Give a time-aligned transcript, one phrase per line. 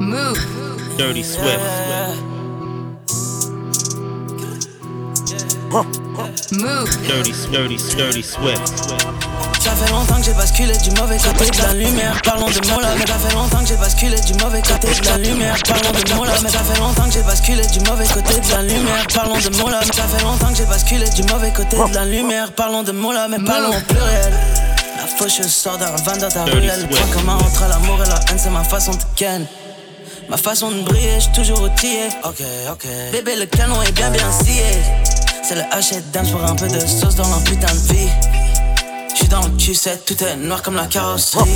[0.00, 0.38] Move.
[0.96, 1.60] Dirty Swift.
[6.52, 6.88] Move.
[7.06, 8.66] Dirty, dirty, dirty Swift.
[9.60, 12.18] Ça fait longtemps que j'ai basculé du mauvais côté de la lumière.
[12.24, 15.06] Parlons de mots là, mais ça fait longtemps que j'ai basculé du mauvais côté de
[15.06, 15.56] la lumière.
[15.68, 18.50] Parlons de mots là, mais ça fait longtemps que j'ai basculé du mauvais côté de
[18.50, 19.06] la lumière.
[19.14, 21.94] Parlons de mots là, mais ça fait longtemps que j'ai basculé du mauvais côté de
[21.94, 22.52] la lumière.
[22.52, 24.32] Parlons de mots là, mais parlons au pluriel.
[24.96, 28.50] La faucheuse sort d'un van dans ta point commun entre l'amour et la haine, c'est
[28.50, 29.46] ma façon de ken.
[30.30, 32.06] Ma façon de briller, j'suis toujours outillé.
[32.22, 32.86] Ok, ok.
[33.10, 34.62] Bébé, le canon est bien bien scié.
[35.42, 38.08] C'est le hachet dance pour un peu de sauce dans la putain de vie.
[39.12, 41.50] J'suis dans le cul, c'est tout est noir comme la carrosserie.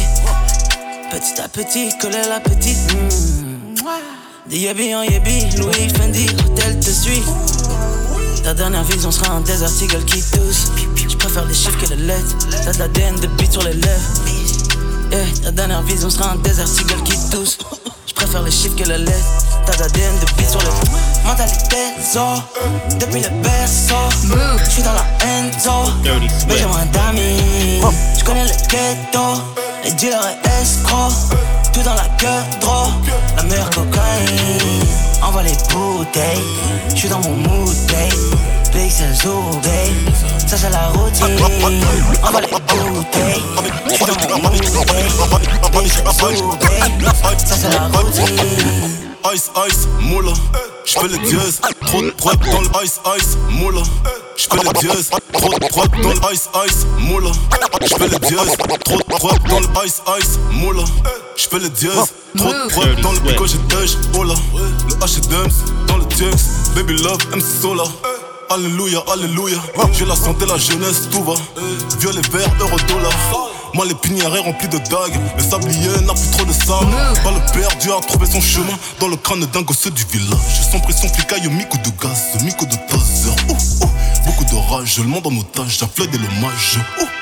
[1.08, 2.92] Petit à petit, coller la petite.
[2.94, 4.50] mm.
[4.50, 7.22] Des en yébi, Louis Fendi, hôtel te suit.
[8.42, 10.72] Ta dernière vision sera un désert eagle qui tousse.
[11.08, 12.36] J'préfère les chiffres que les lettres.
[12.64, 14.20] T'as de l'ADN de beat sur les lèvres.
[15.12, 17.56] Yeah, ta dernière vision sera un désert eagle qui tousse.
[18.34, 19.44] J'préfère les chiffres que les lettres.
[19.64, 22.42] T'as de beat sur les Mentalité zo,
[22.98, 23.94] depuis le berceau.
[24.68, 25.92] J'suis dans la enzo.
[26.48, 27.80] Mais j'ai moins d'amis.
[28.18, 29.40] J'connais le ghetto,
[29.84, 31.12] les dealers et escrocs.
[31.72, 32.88] Tout dans la queue, draw,
[33.36, 34.82] la meilleure cocaïne.
[35.22, 36.42] Envoie les bouteilles,
[36.92, 38.53] j'suis dans mon mood, babe.
[38.74, 38.90] Big.
[38.90, 41.24] Ça c'est la routine.
[42.22, 43.42] Envoie les bouteilles,
[44.28, 44.64] dans mon mood.
[47.46, 48.38] Ça c'est la routine.
[49.32, 50.32] Ice, ice, moula.
[50.84, 53.80] J'fais les dièses, trop de prod dans le ice, ice, moula.
[54.36, 57.30] J'fais les dièses, trop de prod dans le ice, ice, moula.
[57.86, 60.84] J'fais les dièses, trop de prod dans le ice, ice, moula.
[61.36, 64.34] J'fais les dièses, trop de prod dans le pico, j'ai dèche, oh là.
[64.88, 65.52] Le H et Dems,
[65.88, 66.04] dans le
[66.74, 67.84] baby love, MC Sola.
[68.50, 69.58] Alléluia, alléluia.
[69.92, 71.34] J'ai la santé, la jeunesse, tout va.
[71.98, 73.12] Violet, vert, euro, dollar.
[73.74, 75.18] Moi, l'épinière est remplie de dagues.
[75.36, 76.92] Le sablier n'a plus trop de sable.
[77.24, 80.70] Pas le perdu a trouvé son chemin dans le crâne d'un gosse du village.
[80.70, 83.34] Sans pression, flicaille, micro de gaz, micro de taser.
[84.26, 86.78] Beaucoup de rage, le monde en otage, j'afflais des l'hommage.
[87.00, 87.13] Ouh, ouh.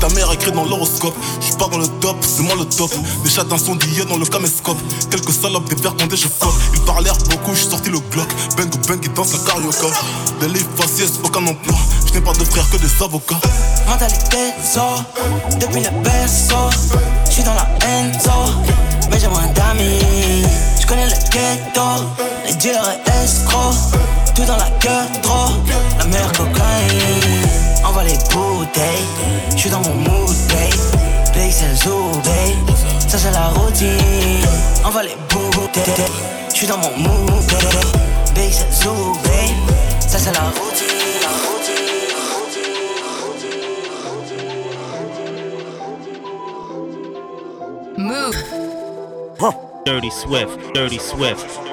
[0.00, 1.14] Ta mère écrit dans l'horoscope.
[1.40, 2.90] J'suis pas dans le top, c'est moi le top.
[3.24, 4.78] Des chats d'incendiés dans le caméscope.
[5.10, 6.54] Quelques salopes, des verres condés, je flotte.
[6.74, 8.28] Ils parlèrent beaucoup, j'suis sorti le Glock.
[8.56, 9.86] Bang ou bang, ils dansent la carioca.
[10.40, 11.76] Des livres faciès, aucun emploi.
[12.06, 13.40] J'n'ai pas de frères que des avocats.
[13.88, 14.80] Mentalité zo,
[15.58, 16.70] depuis le berceau.
[17.30, 18.30] J'suis dans la enzo,
[19.10, 20.44] mais j'ai moins d'amis.
[20.80, 22.04] J'connais le ghetto,
[22.46, 23.74] les dealers et escrocs.
[24.34, 25.50] Tout dans la queue, draw,
[25.98, 27.45] la meilleure cocaïne.
[27.96, 29.08] Envoie les bouteilles,
[29.56, 31.32] j'suis dans mon mood, babe.
[31.32, 32.76] Big c'est le zoo, babe.
[33.08, 34.46] Ça c'est la routine.
[34.84, 36.04] Envoie les bouteilles,
[36.52, 38.34] j'suis dans mon mood, babe.
[38.34, 39.70] Big c'est le zoo, babe.
[40.06, 41.22] Ça c'est la routine.
[41.22, 42.20] La routine, la
[47.96, 48.04] routine.
[48.04, 48.36] Move.
[49.86, 50.58] Dirty Swift.
[50.74, 51.65] Dirty Swift.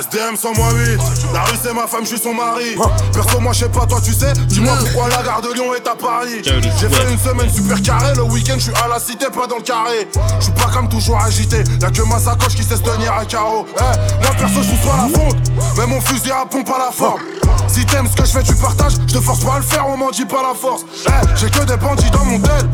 [0.00, 0.98] SDM 108,
[1.34, 2.74] la rue c'est ma femme, je suis son mari.
[3.12, 4.32] Perso, moi je sais pas, toi tu sais.
[4.46, 6.40] Dis-moi pourquoi la gare de Lyon est à Paris.
[6.42, 9.56] J'ai fait une semaine super carré, le week-end je suis à la cité, pas dans
[9.56, 10.08] le carré.
[10.38, 13.26] Je suis pas comme toujours agité, y'a que ma sacoche qui sait se tenir à
[13.26, 13.66] carreau.
[13.76, 15.36] Eh, moi perso, je suis soit la fonte,
[15.76, 17.20] mais mon fusil à pompe à la forme.
[17.68, 18.94] Si t'aimes ce que je fais, tu partages.
[19.06, 20.82] Je te force pas à le faire, on m'en dit pas la force.
[21.06, 22.70] Eh, j'ai que des bandits dans mon tel.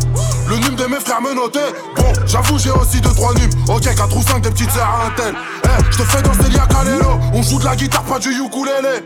[0.49, 1.75] Le nume de mes frères me notait.
[1.97, 3.51] Bon, j'avoue, j'ai aussi deux trois numes.
[3.69, 5.35] Ok, 4 ou 5 des petites sœurs à un tel.
[5.65, 6.67] Eh, je te fais danser Lia.
[7.49, 9.05] Joue de la guitare, pas du ukulélé.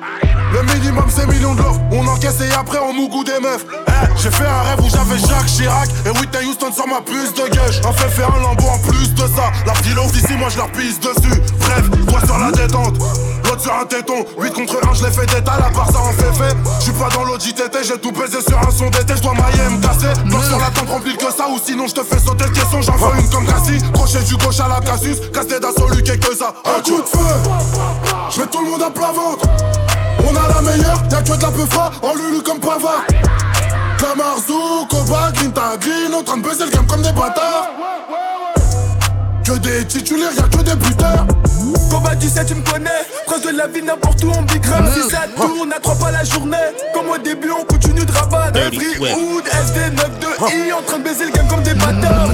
[0.53, 1.63] Le minimum, c'est millions de.
[1.93, 3.67] On encaisse et après, on mougou des meufs.
[3.87, 7.35] Eh, j'ai fait un rêve où j'avais Jacques Chirac et Whitney Houston sur ma puce
[7.35, 7.75] de gueule.
[7.87, 9.53] On fait faire un lambeau en plus de ça.
[9.67, 11.41] La petite love d'ici, moi je leur pisse dessus.
[11.61, 12.97] Bref, toi sur la détente.
[13.61, 16.33] Sur un téton, 8 contre 1, je l'ai fait d'étal, à part ça en fait
[16.33, 16.57] fait.
[16.81, 19.83] J'suis pas dans l'audit TT, j'ai tout baisé sur un son d'été, j'dois mailler me
[19.83, 20.19] casser.
[20.25, 22.97] Bloc sur la tempe remplie que ça, ou sinon j'te fais sauter le caisson, j'en
[22.97, 23.79] veux une comme Cassie.
[23.93, 26.55] Crochet du gauche à la casus, casse d'assaut, que ça.
[26.65, 27.19] Un coup de feu,
[28.31, 29.47] j'mets tout le monde à plat ventre.
[30.27, 31.67] On a la meilleure, y'a que de la peu
[32.03, 33.05] en lulu comme pavard.
[33.99, 37.69] Camarzou, Koba, Green Green, en train de baiser le game comme des bâtards.
[39.51, 41.27] Que des titulaires, y'a que des buteurs.
[41.91, 42.89] Combat du 7, tu me connais.
[43.27, 44.85] Prince de la vie, n'importe où on big rap.
[44.95, 46.57] Si ça tourne à trois pas la journée.
[46.95, 48.57] Comme au début, on continue de rabattre.
[48.57, 48.97] Every.
[49.01, 52.29] Hood, SD 92i, en train de baiser le game comme des bâtards.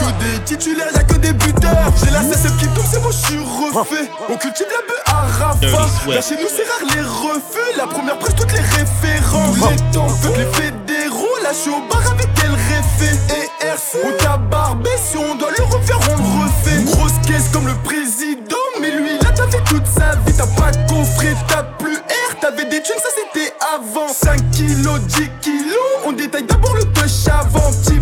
[0.00, 1.92] Que des titulaires, y'a que des buteurs.
[2.04, 3.38] J'ai la CSF qui tourne, c'est moi, je suis
[3.72, 4.10] refait.
[4.28, 6.12] On cultive la bœuf à Rafa.
[6.12, 7.76] Là, chez nous, c'est rare les refus.
[7.76, 9.58] La première presse, toutes les références.
[9.70, 11.25] Les temps, toutes les fédéraux.
[11.46, 13.14] Là, je suis au bar avec elle réfé.
[13.30, 13.98] Et RC.
[14.04, 16.82] On t'a barbé, si on doit le refaire, on le refait.
[16.82, 18.56] Grosse caisse comme le président.
[18.80, 20.32] Mais lui, là, t'as fait toute sa vie.
[20.36, 22.40] T'as pas de coffret, t'as plus R.
[22.40, 24.08] T'avais des thunes, ça c'était avant.
[24.08, 25.76] 5 kilos, 10 kilos.
[26.04, 27.70] On détaille d'abord le touch avant.
[27.70, 28.00] Petit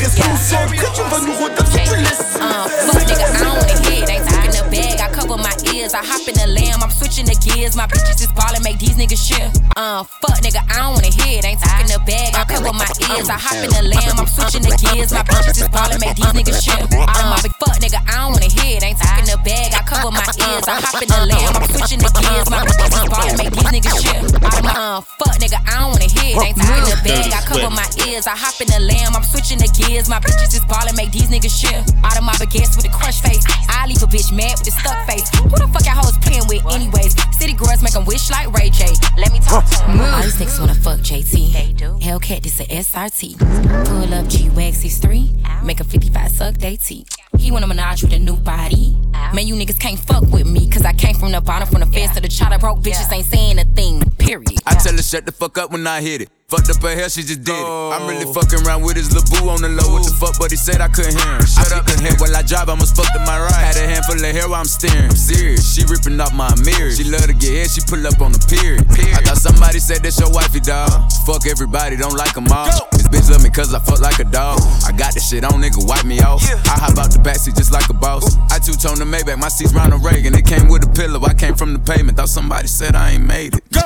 [0.00, 3.77] Reste concentré, tu vas nous redonner si tu laisses.
[5.88, 5.94] Ears.
[5.94, 7.76] I hop in the lamb, I'm switching the gears.
[7.76, 9.48] My bitches is ballin', make these niggas shit.
[9.76, 11.44] Uh, fuck nigga, I don't wanna hit.
[11.44, 13.28] Ain't talking the bag, I cover my ears.
[13.28, 15.12] I hop in the lamb, I'm switching the gears.
[15.12, 16.80] My bitches is ballin', make these niggas shit.
[16.92, 18.84] Uh, fuck nigga, I don't wanna hit.
[18.84, 20.66] Ain't talking the bag, I cover my ears.
[20.68, 22.48] I hop in the lamb, I'm switching the gears.
[22.50, 24.20] My bitches is ballin', make these niggas shit.
[24.44, 26.36] Uh, fuck nigga, I don't wanna hit.
[26.36, 28.26] Ain't talking the bag, I cover my ears.
[28.26, 30.08] I hop in the lamb, I'm switching the gears.
[30.08, 31.80] My bitches is ballin', make these niggas shit.
[32.04, 33.44] Out of my baguettes with a crush face.
[33.68, 35.28] I leave a bitch mad with a stuck face.
[35.38, 37.14] Who the fuck y'all hoes playing with, anyways?
[37.36, 38.86] City girls make 'em wish like Ray J.
[39.16, 40.00] Let me talk to 'em.
[40.00, 41.52] All these niggas wanna fuck JT.
[41.52, 41.98] They do.
[42.00, 43.36] Hellcat, this a SRT.
[43.38, 45.30] Pull up G Wax 63.
[45.62, 47.08] Make a 55 suck they teeth.
[47.38, 48.96] He want a menage with a new body.
[49.34, 51.86] Man, you niggas can't fuck with me, cause I came from the bottom, from the
[51.86, 52.58] fence to the chopper.
[52.58, 54.58] Broke bitches ain't saying a thing, period.
[54.66, 56.30] I tell her shut the fuck up when I hit it.
[56.48, 57.68] Fucked up her hair, she just did it.
[57.92, 58.32] I'm really oh.
[58.32, 59.92] fucking around with his little boo on the low.
[59.92, 61.44] What the fuck, but he said I couldn't hear him.
[61.44, 63.52] Shut up and head while I drive, I must fuck to my right.
[63.52, 65.12] Had a handful of hair while I'm steering.
[65.12, 66.88] I'm serious, she ripping off my mirror.
[66.88, 68.80] She love to get hit, she pull up on the period.
[69.12, 70.88] I thought somebody said that's your wifey, dog.
[71.28, 72.88] Fuck everybody, don't like them all.
[72.96, 74.56] This bitch love me cause I fuck like a dog.
[74.88, 76.40] I got this shit on, nigga, wipe me off.
[76.64, 78.36] I hop out the backseat just like a boss.
[78.48, 80.32] I two-tone the Maybach, my seat's Ronald Reagan.
[80.34, 82.16] It came with a pillow, I came from the pavement.
[82.16, 83.64] Thought somebody said I ain't made it.
[83.68, 83.84] Go!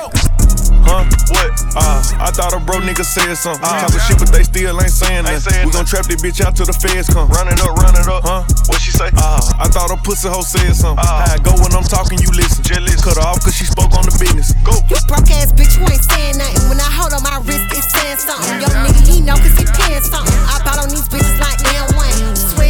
[0.83, 1.03] Huh?
[1.31, 1.51] What?
[1.75, 3.63] Uh, I thought a bro nigga said something.
[3.63, 5.43] Uh, Talking shit, but they still ain't saying Ain't nothing.
[5.51, 7.27] saying We gon' trap this bitch out till the feds come.
[7.31, 8.23] Run it up, run it up.
[8.23, 8.43] Huh?
[8.71, 9.07] What she say?
[9.15, 11.03] Uh, I thought a pussy hoe said something.
[11.03, 11.27] Uh.
[11.35, 12.63] I go when I'm talking, you listen.
[12.63, 12.99] Just listen.
[13.03, 14.55] Cut her off cause she spoke on the business.
[14.63, 14.75] Go.
[14.91, 16.67] You broke ass bitch, you ain't saying nothing.
[16.71, 18.59] When I hold on my wrist, it's saying something.
[18.63, 20.35] Yo, nigga, he know cause he paying something.
[20.47, 22.35] I bought on these bitches like N1.
[22.35, 22.62] Swish,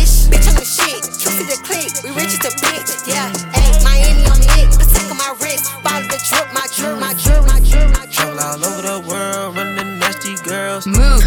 [0.44, 1.04] bitch on the shit.
[1.19, 3.07] Juicy the click, we rich as the bitch.
[3.07, 4.72] Yeah, ayy, Miami on the hit.
[4.72, 5.72] The tick of my wrist.
[5.84, 8.12] Bottle the drip, my drip, my drip, my drip, my drip.
[8.12, 10.86] Travel all over the world, running nasty girls.
[10.88, 11.24] Move,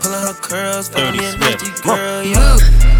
[0.00, 2.56] Pulling her curls, fucking me a nasty girl, yeah.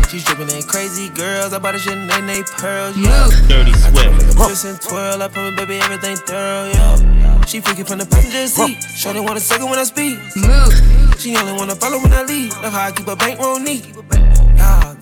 [0.09, 1.53] She's dripping in crazy girls.
[1.53, 3.29] I bought a shit name they pearls, yeah.
[3.49, 4.37] Dirty Swift.
[4.37, 7.45] Twist and twirl, I promise, baby, everything thorough, yeah.
[7.47, 8.83] She freaking from the passenger seat.
[8.97, 10.19] Shorty want a second when I speak.
[10.37, 12.53] move, She only wanna follow when I leave.
[12.63, 13.85] Love how I keep a bankroll neat.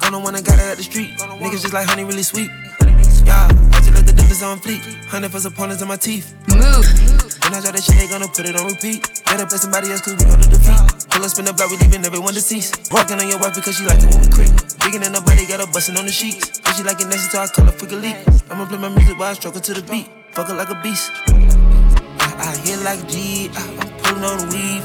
[0.02, 1.14] Yeah, gonna wanna got it at the street.
[1.14, 2.50] Niggas just like honey, really sweet.
[3.22, 4.82] Yeah, I just let the difference on fleek.
[5.06, 6.34] Honey for opponents in my teeth.
[6.50, 6.58] move,
[7.46, 9.06] When I drop that shit, they gonna put it on repeat.
[9.24, 11.06] Better play somebody else, cause we gonna defeat.
[11.06, 12.90] Pull up, spin the block, we leaving everyone deceased.
[12.90, 14.50] Walking on your wife because she like it when we creep.
[14.82, 16.58] Bigger than nobody, got her bustin' on the sheets.
[16.66, 18.18] And she like it nasty, so I call her freak leak.
[18.50, 20.10] I'ma play my music while I her to the beat.
[20.34, 21.14] Fuck her like a beast.
[21.30, 24.82] I, I hit like a G, I, I'm pulling on the weed.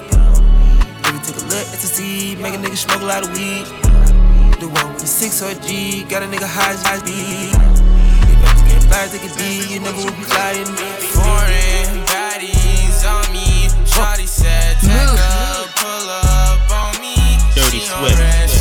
[1.02, 3.87] Baby, take a look at the seed, make a nigga smoke a lot of weed.
[4.60, 7.54] The one with the six or G, got a nigga high as high speed.
[7.54, 10.90] If I can get fly as they you never will be flying me.
[11.14, 13.70] Foreign baddies on me.
[13.86, 17.14] Shawty said, take a pull up on me.
[17.54, 18.57] Dirty she Swift.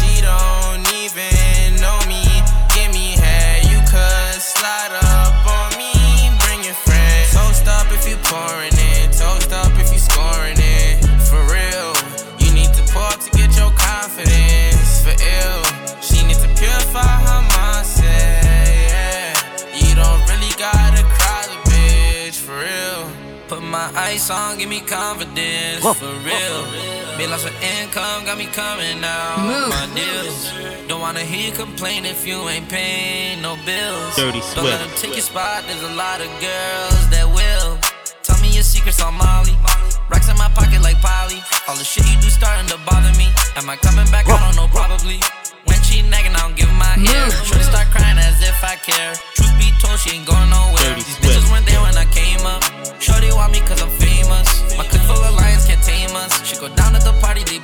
[23.93, 25.83] My ice on, give me confidence.
[25.83, 26.61] For real.
[27.19, 29.39] Be lots of income, got me coming out.
[29.41, 29.69] Move.
[29.71, 30.51] My deals.
[30.89, 34.17] Don't wanna hear you complain if you ain't paying no bills.
[34.17, 34.81] Dirty Don't let Swift.
[34.81, 37.79] them take your spot, there's a lot of girls that will.
[38.23, 39.57] Tell me your secrets on Molly.
[40.11, 41.41] Racks in my pocket like Polly.
[41.69, 43.29] All the shit you do starting to bother me.
[43.57, 44.29] Am I coming back?
[44.29, 45.21] I don't know, probably.
[45.65, 47.25] When she nagging, I don't give my ear.
[47.27, 47.35] Move.
[47.47, 49.15] Shorty start crying as if I care.
[49.35, 50.95] Truth be told, she ain't going nowhere.
[50.95, 52.63] These bitches weren't there when I came up.
[53.01, 54.77] Shorty want me cause I'm famous.
[54.77, 56.33] My clique full of lions can't tame us.
[56.47, 57.59] She go down at the party, they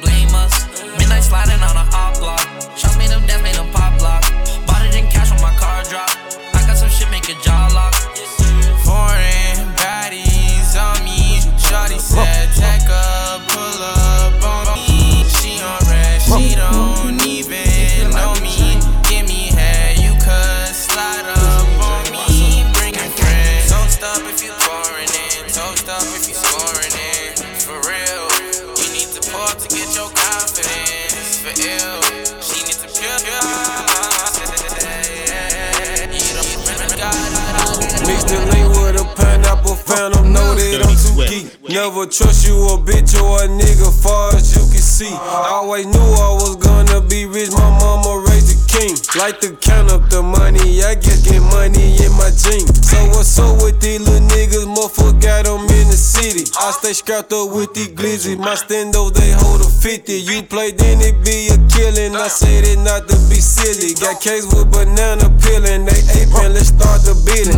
[49.33, 52.69] Like to count up the money, I guess get money in my jeans.
[52.85, 56.45] So what's up with these little niggas, motherfucker got 'em in the city.
[56.61, 58.37] I stay strapped up with these glizzy.
[58.37, 60.21] My stendos, they hold a 50.
[60.21, 62.15] You play, then it be a killing.
[62.15, 63.95] I say it not to be silly.
[63.95, 65.87] Got case with banana peeling.
[65.89, 67.57] They aping, let's start the beating.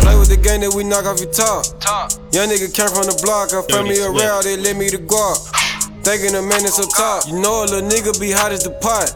[0.00, 1.68] Play with the game that we knock off your top.
[2.32, 3.52] Young nigga came from the block.
[3.52, 5.36] I found me a route, they let me the guap.
[6.04, 7.28] Thinking the man is up top.
[7.28, 9.12] You know a little nigga be hot as the pot.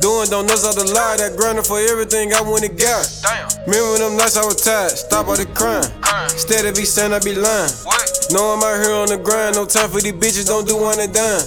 [0.00, 3.02] Doing donuts out the lie, that grinding for everything I went and got.
[3.66, 5.82] Remember them nights I was tired, stop all the crime.
[6.30, 7.70] Instead of be saying I be lying.
[8.30, 11.00] Know I'm out here on the grind, no time for these bitches, don't do one
[11.02, 11.42] and dime.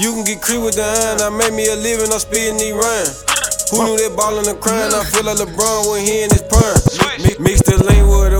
[0.00, 2.72] You can get creep with the iron, I made me a living, I'm speeding these
[2.72, 3.28] rhymes.
[3.72, 4.92] Who knew that ballin' and crying?
[4.92, 6.76] I feel like LeBron when he in his prime.
[7.24, 8.31] Mi- Mix the lean with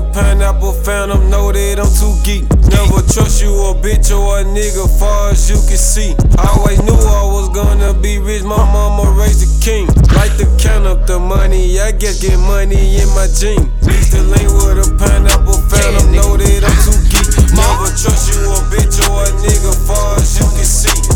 [0.85, 2.45] found them, know that I'm too geek.
[2.69, 6.15] Never trust you a bitch or a nigga, far as you can see.
[6.39, 9.87] I Always knew I was gonna be rich, my mama raised a king.
[10.15, 13.69] Like to count up the money, I guess get money in my jeans.
[13.87, 17.29] Mix the lean with a pineapple, them, know that I'm too geek.
[17.55, 21.12] Never trust you a bitch or a nigga, far as you can see.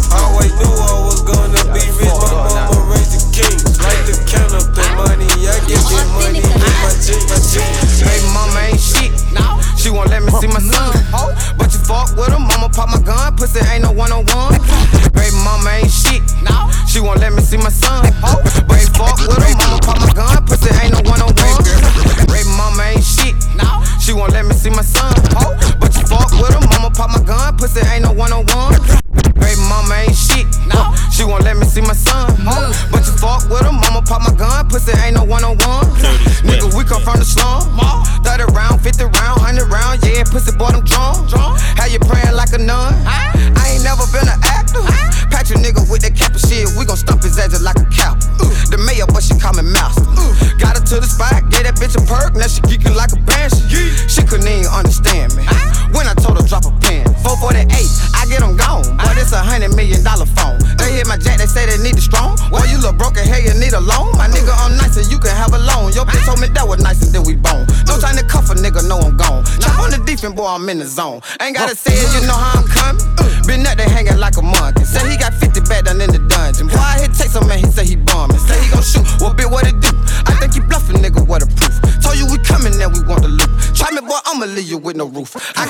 [13.36, 14.56] Pussy ain't no one on one.
[15.12, 16.22] Baby mama ain't shit.
[16.88, 18.08] She won't let me see my son.
[18.22, 19.45] But you fuck with her,
[70.66, 71.22] I'm in the zone.
[71.38, 72.98] Ain't gotta say it, you know how I'm coming.
[73.46, 74.82] Been up there hanging like a monkey.
[74.82, 76.66] Say he got 50 back down in the dungeon.
[76.66, 78.34] Boy, I hit text him, man, he say he bombing.
[78.34, 79.06] Say he gon' shoot.
[79.22, 79.94] Well, bitch, what it do?
[80.26, 81.70] I think he bluffing, nigga, what a proof.
[82.02, 83.46] Told you we coming, now we want the loot.
[83.78, 85.38] Try me, boy, I'ma leave you with no roof.
[85.54, 85.65] I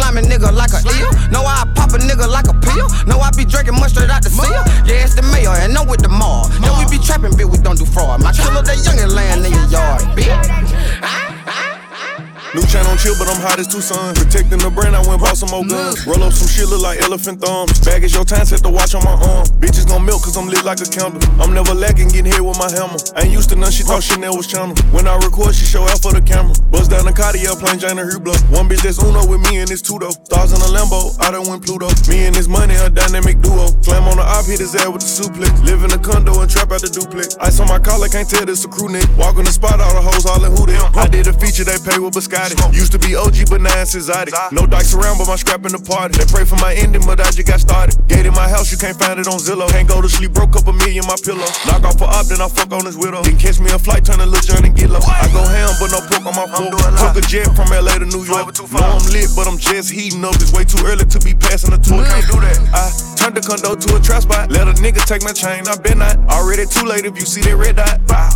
[0.00, 1.12] Know slamming nigga like a eel.
[1.30, 2.88] Know I pop a nigga like a pill.
[3.06, 4.64] Know I be drinking much straight out the seal.
[4.88, 6.48] Yeah, it's the mayor, and I'm with the mall.
[6.62, 8.22] Yeah, we be trapping, bitch, we don't do fraud.
[8.22, 11.69] My killer, that youngin' laying in your yard, bitch.
[12.50, 14.10] New chain on chill, but I'm hot as Tucson.
[14.18, 16.02] Protecting the brand, I went bought some more guns.
[16.02, 17.78] Roll up some shit, look like elephant thumbs.
[17.86, 19.46] Bag is your time, set the watch on my arm.
[19.62, 21.22] Bitches gon' milk, cause I'm lit like a candle.
[21.38, 22.98] I'm never lacking, getting hit with my hammer.
[23.22, 24.74] Ain't used to none, she thought Chanel was channel.
[24.90, 26.50] When I record, she show out for the camera.
[26.74, 28.42] Buzz down the Cartier, plain Jane and Hublot.
[28.50, 30.10] One bitch that's Uno with me and it's two though.
[30.10, 31.86] Stars in a Lambo, I done win Pluto.
[32.10, 33.70] Me and this money, a dynamic duo.
[33.78, 35.54] Slam on the op, hit his ass with the suplex.
[35.62, 37.38] Live in a condo and trap out the duplex.
[37.38, 39.06] Ice on my collar, can't tell this a crew neck.
[39.14, 40.82] Walk on the spot, all the hoes hollering who them.
[40.98, 42.39] I did a feature, they pay with Biscotti.
[42.72, 44.32] Used to be OG, but now it's exotic.
[44.52, 46.16] No dice around, but my scrap in the party.
[46.16, 48.00] They pray for my ending, but I just got started.
[48.08, 49.68] Gate in my house, you can't find it on Zillow.
[49.68, 51.44] Can't go to sleep, broke up a million my pillow.
[51.68, 53.20] Knock off a op, then I fuck on his widow.
[53.22, 55.04] Then catch me a flight, turn a little journey and get low.
[55.04, 56.72] I go ham, but no pork on my fork.
[56.72, 58.56] Took a jet from LA to New York.
[58.56, 60.34] Know I'm lit, but I'm just heating up.
[60.40, 62.00] It's way too early to be passing the tour.
[62.08, 62.56] Can't do that.
[62.72, 62.88] I
[63.20, 64.50] turned the condo to a trap spot.
[64.50, 66.16] Let a nigga take my chain, I been not.
[66.30, 68.00] Already too late if you see that red dot.
[68.08, 68.30] Wow.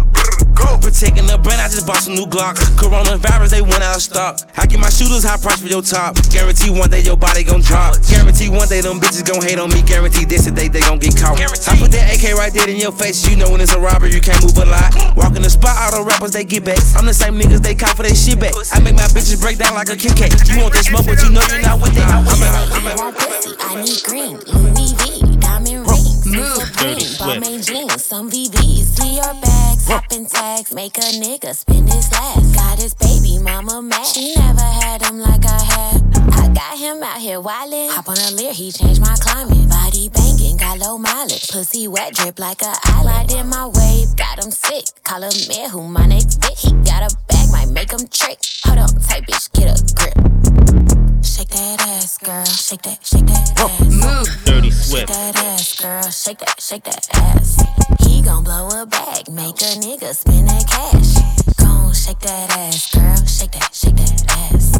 [0.55, 0.79] Go.
[0.79, 2.63] Protecting the brand, I just bought some new Glocks.
[2.79, 4.41] Coronavirus, they went out stock.
[4.57, 6.17] I get my shooters high price for your top.
[6.31, 8.01] Guarantee one day your body gon' drop.
[8.09, 9.83] Guarantee one day them bitches gon' hate on me.
[9.83, 11.39] Guarantee this day they gon' get caught.
[11.41, 13.27] I put that AK right there in your face.
[13.29, 14.95] You know when it's a robbery, you can't move a lot.
[15.17, 16.79] Walk in the spot, all the rappers they get back.
[16.97, 18.55] I'm the same niggas they call for their shit back.
[18.73, 20.33] I make my bitches break down like a Kit Kat.
[20.49, 22.05] You want that smoke, but you know you're not with it.
[22.05, 24.39] I'm a, want pussy, I need green.
[24.51, 25.87] Louis V, diamond
[26.27, 26.55] rings.
[26.55, 28.97] Supreme, Balmain jeans, some VVs.
[28.97, 32.55] Dior bags, hopping tags, make a nigga spend his last.
[32.55, 34.07] Got his baby mama mad.
[34.07, 36.03] She never had him like I had.
[36.33, 37.91] I got him out here wildin'.
[37.91, 39.69] Hop on a leer, he changed my climate.
[39.69, 41.51] Body banging, got low mileage.
[41.51, 44.17] Pussy wet, drip like a eyelid in my wave.
[44.17, 44.85] Got him sick.
[45.05, 46.59] Call him man who my next fit.
[46.59, 48.39] He got a bag, might make him trick.
[48.65, 50.34] Hold on, tight bitch, get a grip.
[51.25, 52.45] Shake that ass, girl.
[52.45, 53.81] Shake that, shake that ass.
[53.81, 54.29] Move.
[54.45, 55.09] Dirty Swift.
[55.09, 56.11] Shake that ass, girl.
[56.11, 57.65] Shake that, shake that ass.
[58.07, 61.17] He gon' blow a bag, make a nigga spend that cash.
[61.57, 63.17] Gon' shake that ass, girl.
[63.27, 64.79] Shake that, shake that ass.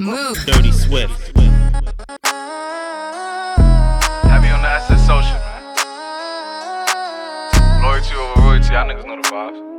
[0.00, 0.36] Move.
[0.46, 1.38] Dirty Swift.
[4.26, 5.62] Have you on the asset social, man?
[7.82, 9.71] Loyalty over royalty, y'all niggas know the vibes.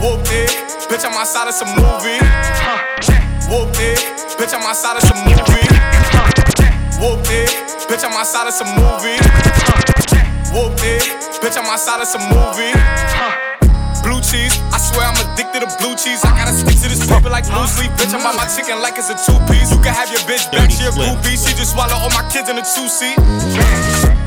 [0.00, 0.50] Whoop it,
[0.92, 2.20] bitch, I'm outside of some movie.
[3.48, 3.98] Whoop it,
[4.36, 5.66] bitch, I'm outside of some movie.
[7.00, 7.48] Whoop it,
[7.88, 9.16] bitch, I'm outside of some movie.
[10.52, 11.02] Whoop it,
[11.40, 12.76] bitch, I'm outside of some movie.
[14.04, 16.22] Blue cheese, I swear I'm addicted to blue cheese.
[16.22, 17.90] I gotta stick to this paper like blue sleep.
[17.98, 19.72] Bitch, I'm on my chicken like it's a two piece.
[19.72, 21.34] You can have your bitch back, she a groupie.
[21.34, 23.16] She just swallow all my kids in a two seat.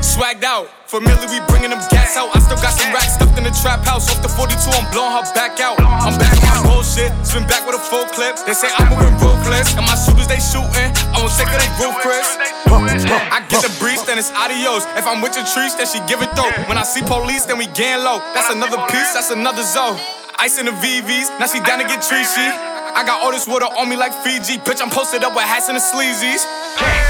[0.00, 2.34] Swagged out, familiar, we bringing them gas out.
[2.34, 4.08] I still got some racks stuffed in the trap house.
[4.08, 5.76] Off the 42, I'm blowing her back out.
[5.80, 8.36] I'm back on my bullshit, spin back with a full clip.
[8.48, 10.88] They say I'm moving ruthless, and my shooters they shooting.
[11.12, 12.26] I won't take her, they roof, Chris.
[12.68, 14.88] I get the breeze, then it's adios.
[14.96, 16.50] If I'm with your trees, then she give it though.
[16.68, 18.20] When I see police, then we gang low.
[18.32, 20.00] That's another piece, that's another zone.
[20.40, 22.69] Ice in the VVs, now she down to get treachy.
[22.94, 24.58] I got all this water on me like Fiji.
[24.58, 26.42] Bitch, I'm posted up with hats and the sleazies.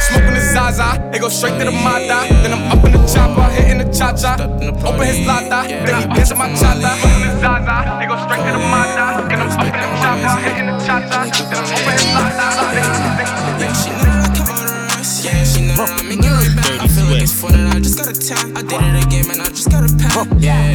[0.09, 2.27] Smoking the Zaza, it go straight to the Mata.
[2.43, 4.37] Then I'm up in the chopper, hitting the cha cha.
[4.37, 6.97] Open his lata, then he dance my chata.
[7.01, 9.25] Smoking the Zaza, it go straight to the Mata.
[9.29, 11.27] Then I'm up in the chopper, hitting the cha cha.
[11.49, 12.45] Then I'm open his lata.
[15.21, 16.81] Yeah, she know I'm making it back.
[16.81, 18.47] I feel like it's for that I just got a tap.
[18.57, 20.29] I did it again, man, I just got a pack.
[20.39, 20.73] Yeah,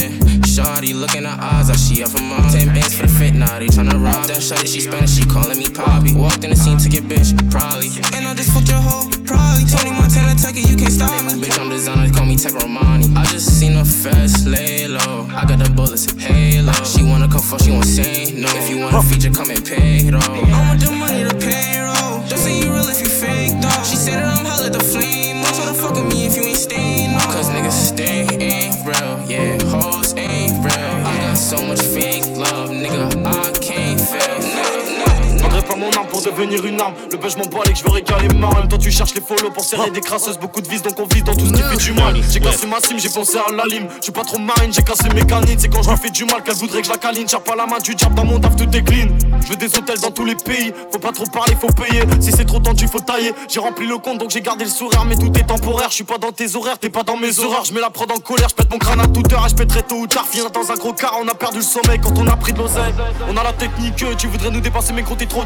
[0.55, 2.47] Shawty looking in her eyes, like she up for mom.
[2.47, 4.71] Ten bands for the fit, now they tryna rob that Shawty.
[4.71, 6.15] She Spanish, she calling me Poppy.
[6.15, 7.91] Walked in the scene to get bitch, probably.
[8.15, 9.67] And I just fucked your hoe, probably.
[9.67, 11.43] Tony Montana, take it, you can't stop me.
[11.43, 13.11] Bitch, I'm designer, call me Tech Romani.
[13.19, 15.27] I just seen her fast, lay low.
[15.35, 16.71] I got the bullets, halo.
[16.87, 18.47] She wanna come fuck, she won't say no.
[18.55, 20.23] If you want a feature, come and pay, though.
[20.23, 22.23] I want the money to pay, payroll.
[22.31, 23.83] Don't say you real if you fake, though.
[23.83, 25.43] She said that I'm hella the flame.
[25.43, 27.04] I'm tryna fuck with me if you ain't staying,
[36.25, 36.93] devenir une arme.
[37.11, 39.21] Le buzz m'en bat et que je veux régaler ma même temps, tu cherches les
[39.21, 40.37] follow pour serrer des crasseuses.
[40.37, 42.15] Beaucoup de vis, donc on vise dans tout ce qui fait du mal.
[42.29, 43.87] J'ai cassé ma cime, j'ai pensé à la lime.
[43.97, 45.57] Je suis pas trop marine, j'ai cassé mes canines.
[45.57, 47.25] C'est quand je lui fais du mal qu'elle voudrait que je la câline.
[47.25, 49.07] Tire pas la main du diable dans mon taf, tout clean.
[49.43, 50.73] Je veux des hôtels dans tous les pays.
[50.91, 52.03] Faut pas trop parler, faut payer.
[52.19, 53.33] Si c'est trop tendu, faut tailler.
[53.47, 55.05] J'ai rempli le compte, donc j'ai gardé le sourire.
[55.05, 57.65] Mais tout est temporaire, je suis pas dans tes horaires, t'es pas dans mes horaires.
[57.65, 59.47] Je mets la prod en colère, je pète mon crâne à toute heure.
[59.47, 60.25] Je pèterai tôt ou tard.
[60.25, 62.57] Finir dans un gros car, on a perdu le sommeil quand on a pris de
[62.57, 62.93] l'oseille.
[63.29, 65.43] On a la technique, tu voudrais nous dépasser, mais gros, t'es trop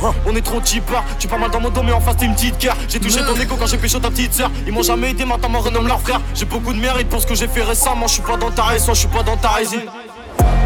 [0.00, 0.14] cheap.
[0.26, 2.34] On est trop cheapers, tu pas mal dans mon dos, mais en face t'es une
[2.34, 2.76] petite guerre.
[2.88, 4.50] J'ai touché ton écho quand j'ai pécho ta petite sœur.
[4.66, 6.20] Ils m'ont jamais aidé, maintenant m'en renomme leur frère.
[6.34, 8.06] J'ai beaucoup de mérite pour ce que j'ai fait récemment.
[8.06, 9.86] Je suis pas dans ta raison, je suis pas dans ta résine.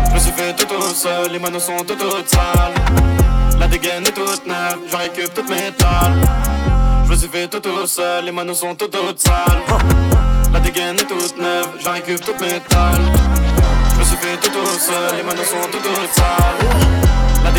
[0.08, 2.74] Je me suis fait tout tout seul, les manos sont toutes, sales.
[3.58, 6.14] La dégaine est toute neuve, je récupère toutes mes tales.
[7.04, 9.62] Je me suis fait tout tout seul, les manos sont toutes, sales.
[10.52, 13.00] La dégaine est toute neuve, je récupère toutes mes tales.
[13.92, 16.63] Je me suis fait tout tout seul, les manos sont toutes sales.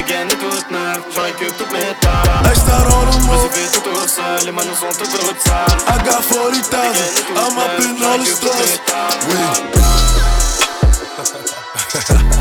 [0.05, 2.13] La dégaine est toute neuve, je récupère toutes mes tales.
[2.43, 5.65] Je me suis fait tout tout seul, les manos sont toutes, toutes sales.
[5.87, 6.75] I got 40,000,
[7.35, 8.79] I'm up in all the stores.
[11.91, 12.25] Dirty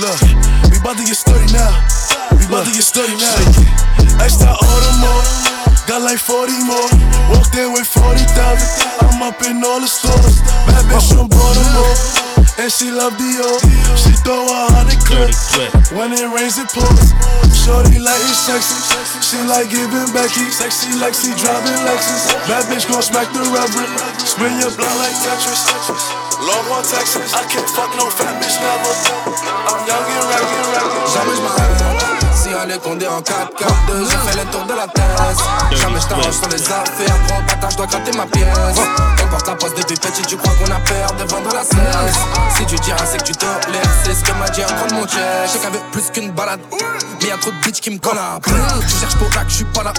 [0.00, 0.16] Look,
[0.72, 1.76] we about to get sturdy now.
[2.32, 3.36] We about to get sturdy now.
[4.24, 5.20] Extra order more.
[5.84, 6.88] Got like 40 more.
[7.28, 8.24] Walked in with 40,000.
[9.04, 10.40] I'm up in all the stores.
[10.64, 11.92] Bad bitch from Baltimore.
[12.56, 13.60] And she love Dior.
[13.92, 15.52] She throw a hundred clips.
[15.92, 17.12] When it rains, it pours.
[17.52, 18.80] Shorty like it sexy.
[19.20, 20.48] She like giving Becky.
[20.48, 22.24] Sexy Lexi driving Lexus.
[22.48, 23.92] Bad bitch gon' smack the reverend.
[24.16, 26.19] Spin your blood like Tetris.
[26.50, 27.30] Long one Texas.
[27.32, 28.94] I can't fuck no fat bitch never.
[29.70, 31.14] I'm young and ragged, ragged.
[31.14, 32.10] Jamais je m'arrête.
[32.34, 35.38] Si on est condé en 4 4 2 J'ai fait le tour de la thèse
[35.72, 37.16] Jamais je t'arrange sur les affaires.
[37.28, 38.78] Gros bâtard, je dois gratter ma pièce.
[39.22, 42.18] On porte la poste depuis petit Tu crois qu'on a peur de vendre la cesse
[42.56, 44.86] Si tu diras c'est que tu te laisses C'est ce que m'a dit un grand
[44.86, 46.60] de mon chest Je sais veut plus qu'une balade.
[47.20, 49.64] Mais y'a trop de bitch qui me collent Tu cherches pour là que je suis
[49.66, 49.92] pas là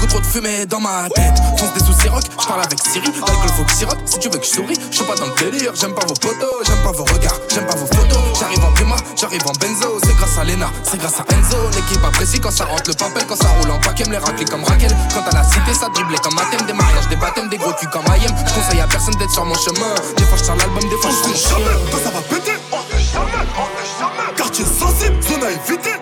[0.00, 1.36] Beaucoup trop de fumée dans ma tête.
[1.58, 3.04] Fonce des soucis rock Je parle avec Siri.
[3.04, 3.98] L'alcool faut que sirote.
[4.06, 5.72] Si tu veux que je souris Je suis pas dans le délire.
[5.74, 8.18] J'aime pas vos potos J'aime pas vos regards J'aime pas vos photos.
[8.40, 10.00] J'arrive en Puma J'arrive en Benzo.
[10.02, 11.58] C'est grâce à Lena C'est grâce à Enzo.
[11.76, 14.04] L'équipe apprécie quand ça rentre le papel Quand ça roule en paquet.
[14.06, 14.96] Me les racler comme Raquel.
[15.12, 17.90] Quand à la cité ça dribblait comme Athènes Des mariages, des baptêmes, des gros culs
[17.92, 19.92] comme Ayem Je conseille à personne d'être sur mon chemin.
[20.16, 21.44] Des fois je sors l'album, des fois je
[21.92, 24.34] Quand ça va péter, on fait jamais, on fait jamais.
[24.34, 25.99] Quartier sensible, zone à éviter.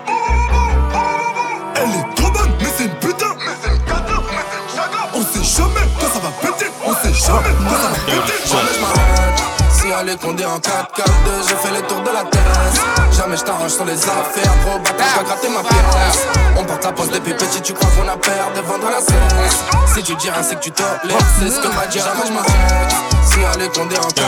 [9.98, 10.62] Allé condé en 4-4-2,
[11.48, 12.42] j'ai fait le tour de la terre.
[13.10, 16.26] Jamais je t'arrange sur les affaires, gros bâtard, gratter ma pièce.
[16.56, 19.58] On porte la poste depuis petit, tu crois qu'on a peur de vendre la cesse.
[19.94, 22.32] Si tu dis rien, c'est que tu tolères, c'est ce que m'a dit jamais je
[22.32, 22.94] m'inquiète.
[23.26, 24.24] Si allé condé en 4-4-2,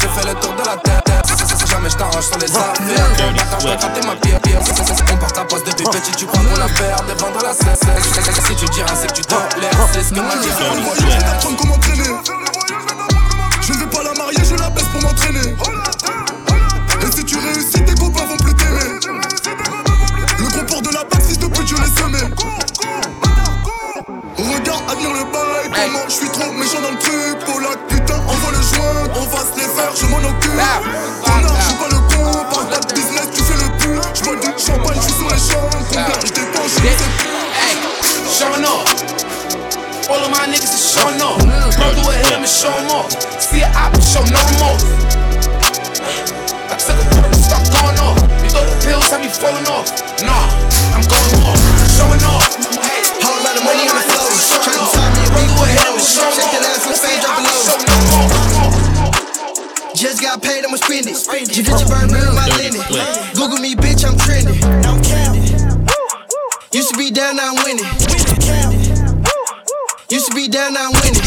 [0.00, 1.02] j'ai fait le tour de la terre.
[1.68, 4.36] Jamais je t'arrange sur les affaires, gros bâtard, gratter ma pièce.
[5.12, 7.86] On porte la poste depuis petit, tu crois qu'on a peur de vendre la cesse.
[8.48, 11.80] Si tu dis rien, c'est que tu tolères, c'est ce que m'a dit jamais je
[11.80, 12.10] traîner.
[13.60, 14.67] Je ne vais pas la marier, je la
[14.98, 15.54] pour m'entraîner.
[17.00, 18.98] Et si tu réussis, tes copains vont plus t'aimer.
[20.38, 22.18] Le port de la base, fils de pute, je l'ai semé.
[24.36, 25.70] Regarde, admire le bail.
[25.74, 27.38] Comment je suis trop méchant dans le truc.
[27.46, 29.12] Polak, putain, envoie le joint.
[29.14, 30.50] On va se les faire, je m'en occupe.
[31.24, 32.44] Connard, je suis pas le con.
[32.50, 34.00] Parle pas de business, tu fais le pu.
[34.14, 35.70] Je bois du champagne, je suis sur les champs.
[35.88, 38.88] Combien je dépense, je sais Showing up.
[40.10, 41.38] All of my niggas showing up.
[41.78, 43.10] Run through a him and show 'em off.
[43.38, 44.84] See a op show no remorse.
[46.70, 48.18] I took a pill and stop going off.
[48.42, 49.86] You thought the pills had me falling off.
[50.26, 50.46] Nah,
[50.94, 51.58] I'm going off.
[51.96, 52.46] Showing off.
[52.82, 54.30] Hey, Whole lot of money on the floor.
[54.64, 55.98] Trying to tie me a big boy hoe.
[56.34, 57.62] Shake that ass with fame, drop low.
[59.94, 61.16] Just got paid, I'ma spend it.
[61.16, 62.82] G50 burn me my linen.
[63.34, 64.58] Google me, bitch, I'm trending.
[66.72, 68.77] Used to be down, now I'm winning.
[70.10, 71.20] Used to be down, now I'm winning.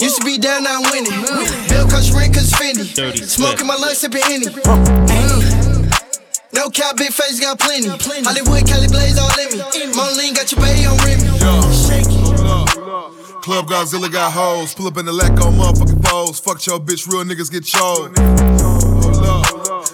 [0.00, 1.12] Used to be down, now I'm winning.
[1.68, 2.92] Bill cause rent cause Fendi.
[2.92, 4.46] Dirty Smoking my lunch, sipping any.
[6.52, 7.86] No cap, big face, got plenty.
[8.24, 9.94] Hollywood, Cali Blaze all in me.
[9.94, 11.28] Moline got your bay on Remy.
[13.42, 14.74] Club Godzilla got hoes.
[14.74, 16.40] Pull up in the lack on motherfucking foes.
[16.40, 18.71] Fuck your bitch, real niggas get choked.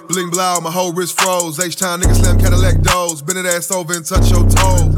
[0.08, 1.60] Bling blow, my whole wrist froze.
[1.60, 3.20] H time niggas slam Cadillac doors.
[3.20, 4.96] Bend that ass over and touch your toes.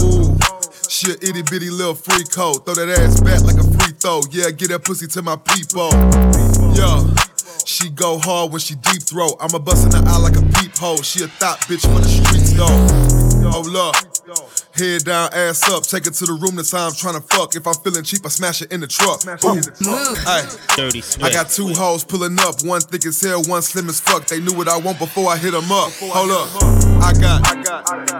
[0.00, 0.38] Ooh.
[0.88, 2.64] She a itty bitty little free coat.
[2.64, 4.22] Throw that ass back like a free throw.
[4.30, 5.90] Yeah, get that pussy to my people.
[6.72, 7.04] Yeah.
[7.66, 9.36] She go hard when she deep throat.
[9.40, 11.02] I'ma bust in the eye like a peephole.
[11.02, 12.66] She a thought bitch for the streets though.
[13.44, 13.94] Oh, Hold up.
[14.74, 15.84] Head down, ass up.
[15.84, 16.58] Take it to the room.
[16.58, 17.54] The time I'm trying to fuck.
[17.54, 19.22] If I'm feeling cheap, I smash it in the truck.
[19.22, 19.62] Ooh.
[20.26, 20.42] Ay.
[20.74, 24.26] Dirty I got two hoes pulling up, one thick as hell, one slim as fuck.
[24.26, 25.94] They knew what I want before I hit them up.
[26.02, 26.50] Hold up,
[26.98, 27.46] I got,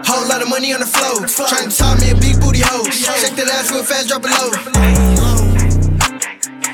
[0.07, 1.27] Whole lot of money on the floor.
[1.27, 2.87] Trying to tie me a big booty hoe.
[2.87, 4.55] Check that ass real fast, drop it low.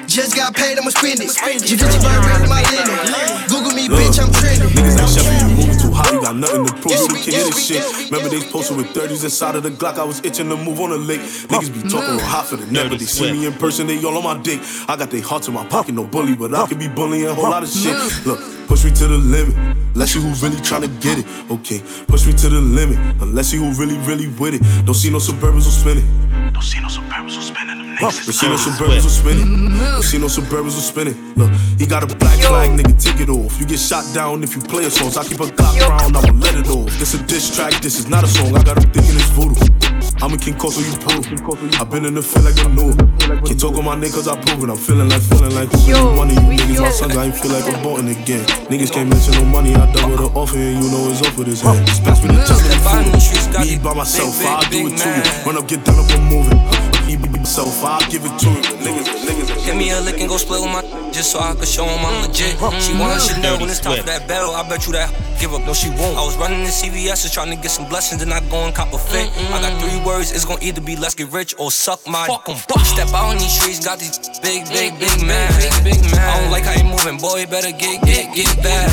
[0.05, 1.33] Just got paid, I'ma spend it.
[1.33, 3.49] G50 burn me my linen.
[3.49, 4.69] Google me, bitch, I'm trending.
[4.77, 5.70] Niggas ain't shuffling, you
[6.03, 6.93] moving you got nothing to prove.
[6.93, 8.11] You the king of this shit.
[8.11, 10.89] Remember they posted with 30s inside of the Glock, I was itching to move on
[10.91, 11.21] the lake.
[11.21, 14.03] Niggas be talking real hot for the net, but they see me in person, they
[14.03, 14.59] all on my dick.
[14.87, 17.33] I got they hearts in my pocket, no bully, but I could be bullying a
[17.33, 17.95] whole lot of shit.
[18.25, 19.77] Look, push me to the limit.
[19.93, 21.25] Let's see who really tryna get it.
[21.51, 22.97] Okay, push me to the limit.
[23.21, 24.85] And let's see who really, really with it.
[24.85, 26.53] Don't see no suburbans who spin it.
[26.53, 28.25] Don't see no suburbans who spinning them niggas.
[28.25, 29.69] Don't see no suburbans who spinning.
[29.77, 31.33] Don't see no suburbans who spinning.
[31.35, 33.59] Look, he got a black flag, nigga, take it off.
[33.59, 35.11] You get shot down if you play a song.
[35.17, 36.89] I keep a Glock round, I'ma let it off.
[36.99, 38.55] This a diss track, this is not a song.
[38.55, 39.90] I got a him thinking it's voodoo.
[40.21, 41.25] I'm a King Coso, you prove.
[41.81, 42.93] I've been in the field like I know.
[43.41, 44.69] Can't talk on my niggas, I prove it.
[44.69, 46.81] I'm feeling like, feeling like who really one of you niggas.
[46.81, 48.45] My sons, I ain't feel like I'm bought again.
[48.69, 51.47] Niggas can't mention no money, I double the offer, and you know it's off with
[51.47, 51.85] his head.
[51.87, 53.65] Just pass me the justice food.
[53.65, 55.23] Me by myself, I'll do it to you.
[55.45, 56.59] Run up, get down up, I'm moving.
[57.05, 58.61] Me be myself, I'll give it to you.
[58.81, 59.65] Niggas, niggas.
[59.65, 60.90] Give me a lick and go split with my
[61.21, 62.57] just so I could show 'em I'm legit.
[62.81, 64.55] She wanna Chanel when it's time for that battle.
[64.55, 66.17] I bet you that give up, no, she won't.
[66.17, 68.73] I was running the CVS just trying to get some blessings and I go and
[68.73, 69.29] cop a fit.
[69.53, 72.25] I got three words, it's gonna either be let's get rich or suck my.
[72.25, 72.57] Fuck 'em.
[72.85, 75.49] Step out on these streets, got these big, big, big man.
[75.61, 76.25] Big, big man.
[76.31, 77.45] I don't like how you moving, boy.
[77.45, 78.89] Better get, get, get back.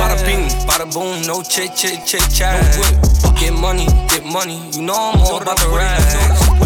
[0.00, 2.60] Bada bing, bada boom, no chit, chit, chit, chat.
[3.40, 4.60] Get money, get money.
[4.76, 6.12] You know I'm all about the rags.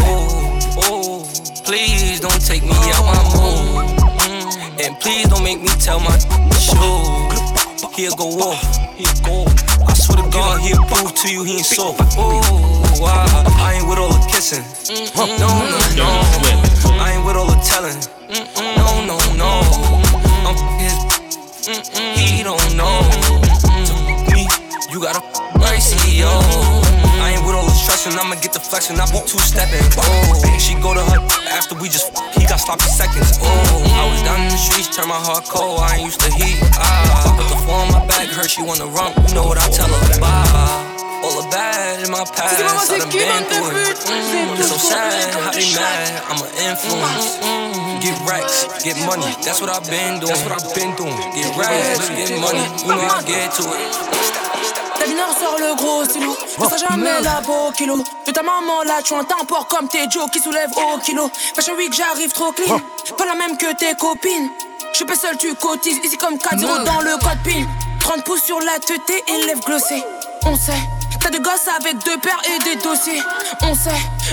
[0.03, 1.27] Oh, oh,
[1.63, 4.10] please don't take me out my mood.
[4.83, 6.17] And please don't make me tell my
[6.59, 7.29] show.
[7.95, 8.63] He'll go off.
[8.97, 12.15] I swear to God, he'll prove to you he ain't soft.
[12.17, 12.41] Oh,
[12.99, 13.43] wow.
[13.59, 14.63] I ain't with all the kissing.
[15.15, 15.47] No, no,
[15.95, 16.07] no.
[16.99, 17.99] I ain't with all the telling.
[18.75, 19.61] No, no, no.
[20.47, 20.95] I'm his.
[22.17, 23.01] He don't know.
[24.33, 24.47] Me,
[24.89, 25.21] you gotta
[25.59, 26.29] mercy, yo.
[27.21, 27.60] I ain't with all
[28.03, 29.83] the stressing, I'ma get the flexing, I be two stepping.
[29.97, 31.21] Oh, she go to her
[31.53, 33.37] after we just he got sloppy seconds.
[33.41, 36.31] Oh, I was down in the streets, turn my heart cold, I ain't used to
[36.33, 36.57] heat.
[36.81, 39.67] Ah, put the phone on my back, her she wanna run, you know what I
[39.69, 40.19] tell her.
[40.19, 40.87] Bye.
[41.21, 43.93] All the bad in my past, I done been through it.
[44.09, 47.37] Mm, it's so sad, how they mad, I'm an influence.
[48.01, 50.33] Get racks, get money, that's what I've been doing.
[50.33, 51.13] That's what I've been doing.
[51.37, 54.80] Get racks, get money, you know I get to it.
[55.01, 56.37] Davineur sort le gros stylo.
[56.59, 57.97] Ne sera jamais la beau kilo.
[58.27, 61.27] De ta maman là, tu un port comme tes Joe qui soulève au kilo.
[61.55, 62.79] Fashion week, j'arrive trop clean.
[63.17, 64.51] Pas la même que tes copines.
[64.91, 65.97] Je suis pas seul, tu cotises.
[66.03, 67.65] Ici comme 4 dans le code PIN.
[67.99, 70.03] 30 pouces sur la tête et lève glossée.
[70.45, 70.73] On sait.
[71.21, 73.21] T'as des gosses avec deux paires et des dossiers.
[73.61, 73.89] On sait,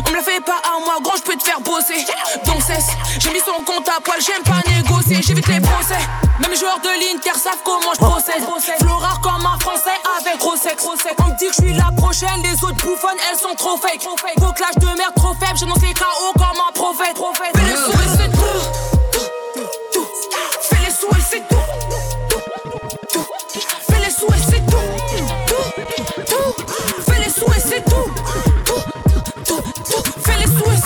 [0.06, 2.06] on me la fait pas à moi, grand, je peux te faire bosser.
[2.46, 6.00] Donc cesse, j'ai mis son compte à poil, j'aime pas négocier, j'évite les procès.
[6.40, 8.42] Même les joueurs de l'Inter savent comment je procède.
[8.80, 10.84] Florard comme un français avec gros sexe.
[10.86, 10.92] On
[11.28, 14.02] me dit que je suis la prochaine, les autres bouffonnes, elles sont trop fake.
[14.38, 17.18] Vos clash de merde trop faible, j'annonce les KO comme un prophète.
[17.34, 18.37] Fais les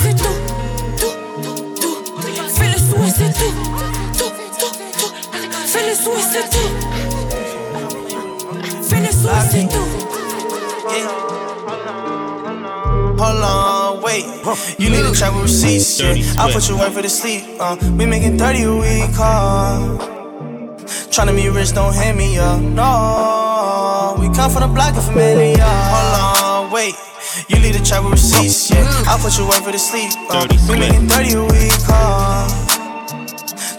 [0.03, 0.37] c'est tout.
[0.99, 1.15] Tout.
[1.81, 1.99] Tout.
[2.49, 3.55] Fais les sous et c'est tout.
[4.19, 4.33] Tout.
[4.59, 4.75] Tout.
[5.67, 6.71] Fais les sous et c'est tout.
[8.83, 9.89] Fais les sous et c'est tout.
[13.19, 14.25] Hold on, wait.
[14.79, 16.15] You need to travel receipts, yeah.
[16.39, 17.45] I'll put you right for the sleep.
[17.61, 19.79] Uh, we making 30 a week, uh.
[21.13, 22.61] Tryna be rich, don't hit me up.
[22.61, 25.63] No, we come from the block of familiar.
[25.63, 26.95] Hold on, wait.
[27.49, 28.87] You need to travel receipts, yeah.
[29.07, 30.11] I'll put you right for the sleep.
[30.31, 32.47] Uh, we making 30 a week, uh.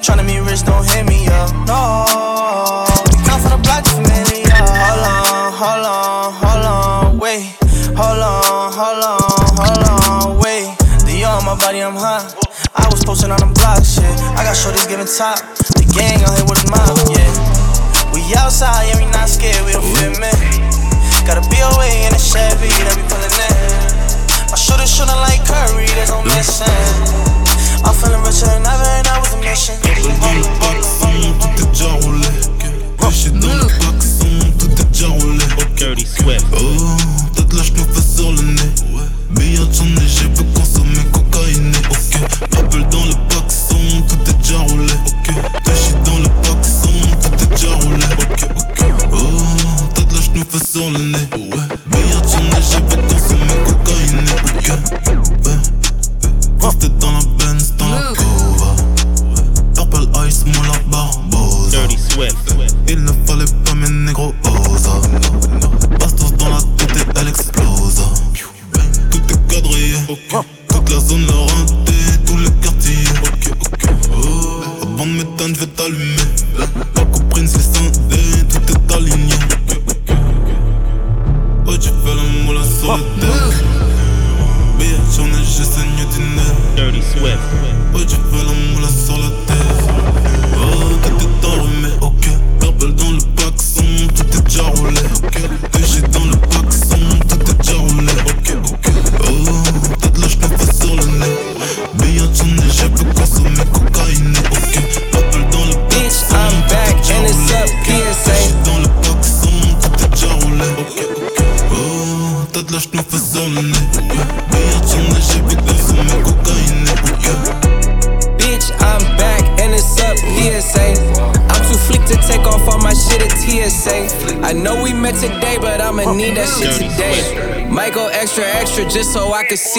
[0.04, 1.50] Tryna be rich, don't hit me up.
[1.64, 4.52] No, we come from the block of familiar.
[4.52, 7.56] Hold on, hold on, hold on, wait.
[7.96, 9.22] Hold on, hold on,
[9.56, 10.68] hold on, wait.
[11.08, 12.36] The on my body, I'm hot.
[12.76, 14.36] I was posting on them blocks, yeah.
[14.36, 15.40] I got shorties giving top.
[15.80, 17.32] The gang out here with a mob, yeah.
[18.12, 20.93] We outside, yeah, we not scared, we don't fit me.
[21.26, 23.56] Got a BOA in a Chevy that be pulling in.
[24.52, 26.68] My shooter shooting like Curry, there's no missing.
[27.88, 29.80] I'm feeling richer than ever, and that was a mission.
[29.80, 32.53] Dans le paxon,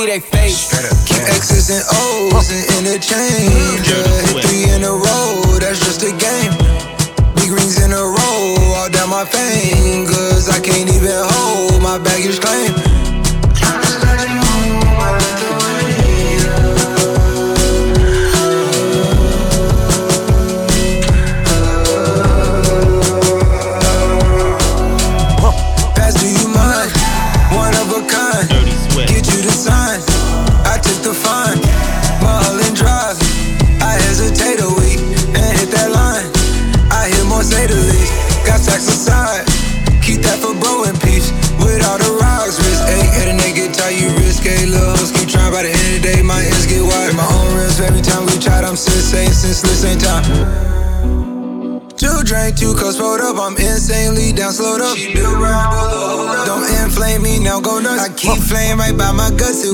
[0.07, 0.44] they face.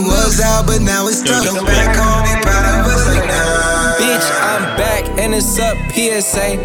[0.00, 1.44] It was out, but now it's stuck.
[1.44, 4.00] Look back be proud of us like nah.
[4.00, 6.56] Bitch, I'm back and it's up, PSA.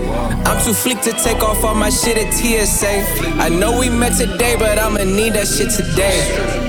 [0.47, 3.03] I'm too flick to take off all my shit at TSA.
[3.41, 6.15] I know we met today, but I'ma need that shit today.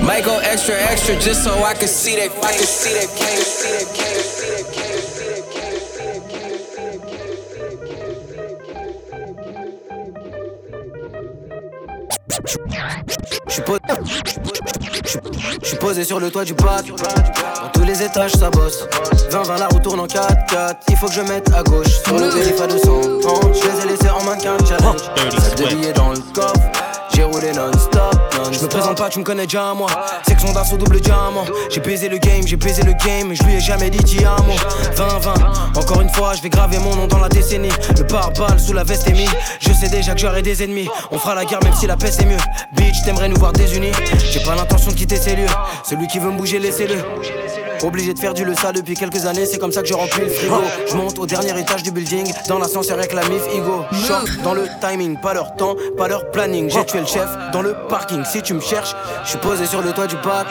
[0.03, 3.07] Might go extra, extra just so I can see they, I can see see they,
[3.15, 4.26] can see they,
[15.97, 16.85] posé sur le toit du bac.
[16.85, 18.85] Dans tous les étages, ça bosse.
[19.31, 20.75] 20-20, la roue tourne en 4-4.
[20.89, 22.03] Il faut que je mette à gauche.
[22.05, 23.55] Sur le vérif à 230.
[23.55, 25.01] Je les ai laissés en mannequin challenge.
[25.57, 26.59] De billets dans le coffre.
[27.13, 28.15] J'ai roulé non-stop.
[28.51, 29.89] Je me présente pas, tu me connais déjà moi.
[30.27, 31.45] Section d'assaut double diamant.
[31.71, 33.33] J'ai baisé le game, j'ai baisé le game.
[33.33, 34.53] Je lui ai jamais dit amo.
[34.95, 37.71] 20-20, encore une fois, je vais graver mon nom dans la décennie.
[37.97, 39.29] Le pare-balles sous la veste est mis.
[39.59, 40.89] Je sais déjà que j'aurai des ennemis.
[41.11, 42.37] On fera la guerre même si la paix c'est mieux.
[42.97, 43.91] Bitch, t'aimerais nous voir désunis.
[44.31, 45.47] J'ai pas l'intention de quitter ces lieux.
[45.83, 46.95] Celui qui veut me bouger, laissez-le.
[47.83, 50.29] Obligé de faire du le depuis quelques années, c'est comme ça que je remplis le
[50.29, 50.61] frigo.
[50.89, 53.85] Je monte au dernier étage du building, dans l'ascenseur avec la mif Igo.
[54.07, 56.69] Choc dans le timing, pas leur temps, pas leur planning.
[56.71, 58.23] J'ai tué le chef dans le parking.
[58.25, 60.47] Si tu me cherches, je suis posé sur le toit du bac.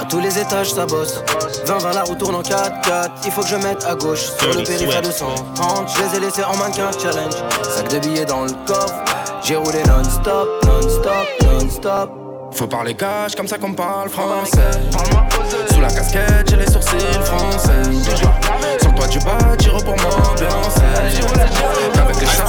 [0.00, 1.22] À tous les étages, ça bosse.
[1.66, 3.10] 20-20, la roue tourne en 4-4.
[3.26, 5.88] Il faut que je mette à gauche sur le périph' à 230.
[5.94, 7.34] Je les ai laissés en mannequin challenge.
[7.76, 9.09] Sac de billets dans le coffre.
[9.42, 12.10] J'ai roulé non-stop, non-stop, non-stop.
[12.52, 14.70] Faut parler cash, comme ça qu'on parle français.
[15.72, 17.82] Sous la casquette, j'ai les sourcils français.
[18.80, 20.82] Sur le toit du bas, tire pour m'ambiancer.
[22.00, 22.44] Avec les chats.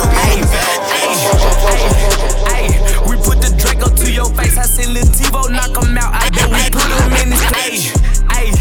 [3.07, 4.57] We put the Draco to your face.
[4.57, 6.13] I send Lil Tivo, knock him out.
[6.13, 7.93] I bet we put him in his place.
[8.29, 8.51] Ay,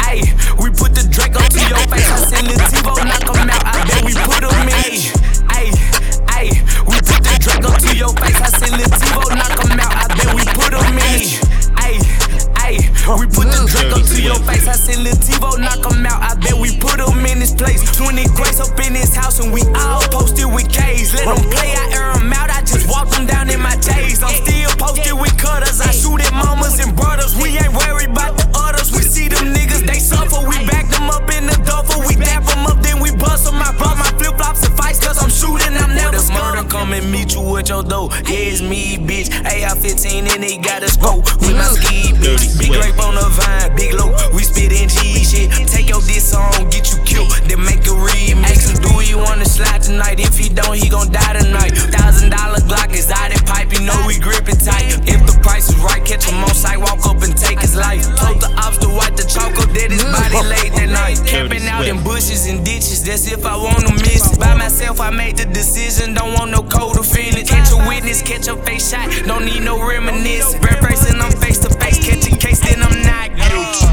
[0.00, 0.22] ay,
[0.58, 2.10] we put the Draco to your face.
[2.10, 3.64] I send Lil Tivo, knock him out.
[3.64, 5.21] I bet we put him in his Ay,
[7.42, 8.38] Draco to your face.
[8.38, 9.90] I send Lil Tivo, knock him out.
[9.90, 11.42] I bet we put him in his
[11.74, 11.98] Ay,
[12.62, 12.74] ay,
[13.18, 14.68] we put the Draco to your face.
[14.68, 16.22] I send Lil Tivo, knock him out.
[16.22, 17.82] I bet we put him in his place.
[17.96, 21.14] 20 grace up in his house and we all posted with K's.
[21.14, 22.50] Let them play, I air them out.
[22.50, 24.22] I just walk them down in my J's.
[24.22, 25.80] I'm still posted with cutters.
[25.80, 27.34] I shoot at mamas and brothers.
[27.34, 28.92] We ain't worried about the others.
[28.92, 29.71] We see them niggas,
[36.62, 38.08] a murder, come and meet you at your door.
[38.28, 39.30] Yeah, it's me, bitch.
[39.44, 41.24] AR 15 and they got a scope.
[41.40, 42.58] With my ski, bitch.
[42.58, 44.12] Big grape on the vine, big low.
[44.34, 45.50] We spit in G shit.
[45.68, 47.30] Take your diss song, get you killed.
[47.48, 48.44] Then make a remix.
[48.44, 50.20] Ask him, do he wanna slide tonight?
[50.20, 51.72] If he don't, he gon' die tonight.
[52.72, 54.96] Glock is out that pipe, you know we grip it tight.
[55.04, 58.00] If the price is right, catch him on sight, walk up and take his life.
[58.16, 61.20] Told the ops to wipe the chalk up, dead his body late that night.
[61.28, 64.40] Camping out in bushes and ditches, that's if I wanna miss it.
[64.40, 67.44] By myself, I made the decision, don't want no code of feelings.
[67.44, 70.56] Catch a witness, catch a face shot, don't need no reminiscence.
[70.80, 73.84] Bracing, I'm face to face, catch a case, then I'm not guilty.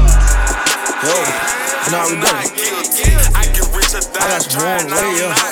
[1.04, 1.20] Yo,
[1.92, 2.48] now we done.
[3.36, 5.49] I get rich a I got some way up.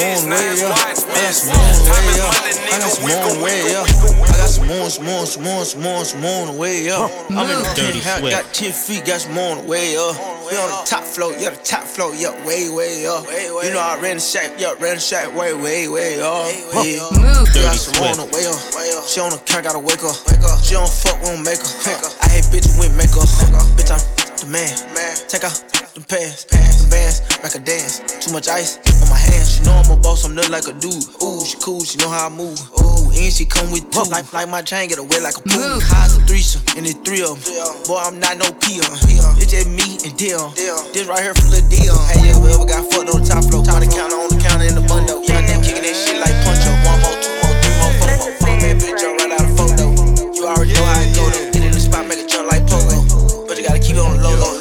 [0.00, 2.32] I got some more way up.
[2.32, 3.84] I got some more way up.
[3.84, 4.24] I got some more way up.
[4.24, 6.88] I got some more, some more, some more, some more, some more on the way
[6.88, 7.10] up.
[7.28, 8.32] I'm in the Dirty tent, Swift.
[8.32, 10.16] got 10 feet, got some more on the way up.
[10.48, 13.28] We on the top floor, yeah, the top floor, yeah, way, way up.
[13.28, 16.48] You know I ran the shack, yeah, ran the shack, way, way, way up.
[16.80, 17.04] Yeah.
[17.60, 19.04] Got some more on the way up.
[19.04, 20.16] She on the count, gotta wake up.
[20.64, 21.68] She don't fuck, we don't make her.
[22.24, 23.28] I hate bitches with makeup.
[23.76, 24.00] Bitch, I'm
[24.40, 24.72] the man.
[25.28, 25.60] Take out
[25.92, 28.02] them pants, them bands, make her dance.
[28.20, 29.56] Too much ice on my hands.
[29.56, 31.06] She know I'm a boss, I'm nothing like a dude.
[31.22, 32.58] Ooh, she cool, she know how I move.
[32.82, 34.04] Ooh, and she come with two.
[34.10, 35.78] Like, like my chain, get away like a pool.
[35.80, 37.54] Highs a threesome, and it's three of them.
[37.86, 38.84] Boy, I'm not no peon.
[39.38, 40.52] It's just me and Dion.
[40.92, 41.96] This right here from Lil Dion.
[42.10, 43.62] Hey, yeah, we got fucked on the top floor.
[43.70, 45.22] On the counter, on the counter in the bundle.
[45.22, 46.76] Yeah, them kicking that shit like punch up.
[46.84, 48.32] One more, two more, three more, four more.
[48.42, 49.86] Fuck that bitch, jump right out of photo.
[50.34, 51.50] You already know how it go though.
[51.54, 53.46] Get in the spot, make it jump like pogo.
[53.46, 54.59] But you gotta keep it on the low, low.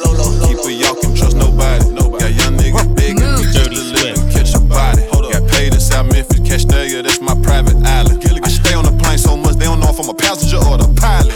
[10.00, 11.36] If I'm a passenger or the pilot.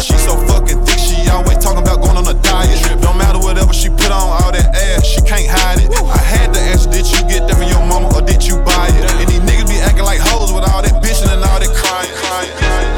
[0.00, 2.80] She so fucking thick, she always talking about going on a diet.
[3.02, 5.92] No matter whatever she put on, all that ass, she can't hide it.
[5.92, 8.88] I had to ask, did you get that from your mama or did you buy
[8.88, 9.04] it?
[9.20, 12.12] And these niggas be acting like hoes with all that bitching and all that crying,
[12.24, 12.92] crying, crying.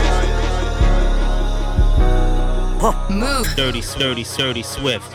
[3.10, 3.46] Move.
[3.56, 5.10] Dirty, dirty, dirty Swift.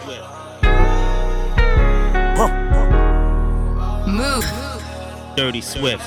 [4.08, 4.46] Move.
[5.38, 6.04] Dirty Swift.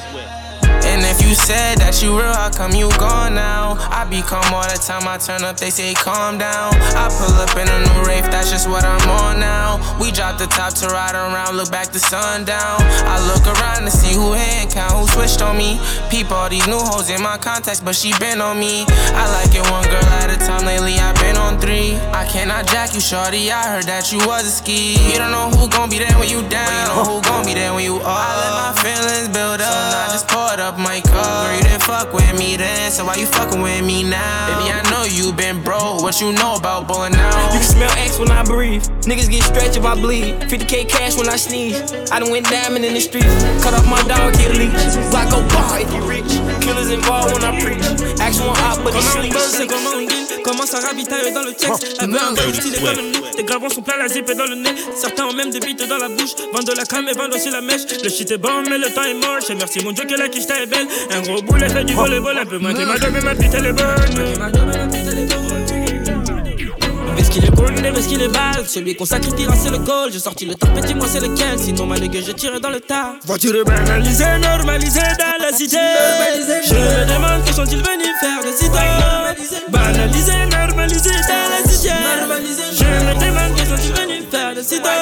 [0.93, 3.81] And if you said that you real, how come you gone now?
[3.89, 6.77] I be calm all the time I turn up, they say calm down.
[6.93, 9.81] I pull up in a new Wraith, that's just what I'm on now.
[9.97, 12.77] We drop the top to ride around, look back to sundown.
[13.09, 15.81] I look around to see who hand count, who switched on me.
[16.13, 18.85] Peep all these new hoes in my contacts, but she been on me.
[19.17, 21.97] I like it one girl at a time, lately I've been on three.
[22.13, 25.01] I cannot jack you, shorty, I heard that you was a ski.
[25.09, 27.57] You don't know who gon' be there when you down, you know who gon' be
[27.57, 28.13] there when you up.
[28.13, 31.49] I let my feelings build up, so I just poured up my cup.
[31.49, 34.59] Greeted fuck with me then, so why you fucking with me now?
[34.59, 36.03] Baby, I know you been broke.
[36.03, 37.53] What you know about bowling out?
[37.55, 38.83] You can smell X when I breathe.
[39.07, 40.35] Niggas get stretched if I bleed.
[40.51, 41.81] 50k cash when I sneeze.
[42.11, 43.33] I done went diamond in the streets.
[43.63, 44.73] Cut off my dog, get leech.
[45.11, 46.31] Block go bar if you rich.
[46.61, 47.85] Killers involved when I preach.
[48.21, 50.32] Action one op, but he sleep.
[50.43, 51.97] Commence à ravitailler dans le texte.
[52.01, 53.21] Elle veut un gars stylé comme nous.
[53.37, 54.75] Tes gravons sont pleins la zip et dans le nez.
[54.95, 56.35] Certains ont même des bites dans la bouche.
[56.53, 57.83] Vendent de la cam et vendent aussi la mèche.
[58.03, 59.51] Le shit est bon, mais le temps est moche.
[59.51, 60.87] Et merci mon dieu que la quiche est belle.
[61.11, 62.39] Un gros boulet fait du volleyball.
[62.39, 65.42] Un peu moins que ma dame et ma pite elle est bonne.
[67.69, 70.11] Est-ce qu'il est bon, est-ce qu'il est bal Celui qu'on sacrifiera c'est le goal.
[70.13, 71.59] J'ai sorti le tarpé, dis-moi c'est lequel.
[71.59, 73.15] Sinon ma nigga je tire dans le tas.
[73.25, 75.77] Voiture banalisée, normalisée dans la cité.
[76.67, 81.91] Je me demande que sont-ils venus faire des idées Banalisé, normalisé dans la cité.
[82.79, 85.02] Je me demande que sont-ils venus faire des idées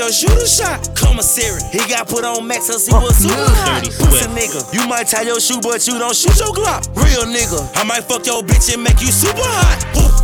[0.00, 0.88] your shooter shot.
[0.96, 3.84] Commissary, he got put on max, cause he was super hot.
[3.84, 6.88] Pussy nigga, you might tie your shoe, but you don't shoot your Glock.
[6.96, 10.19] Real nigga, I might fuck your bitch and make you super hot.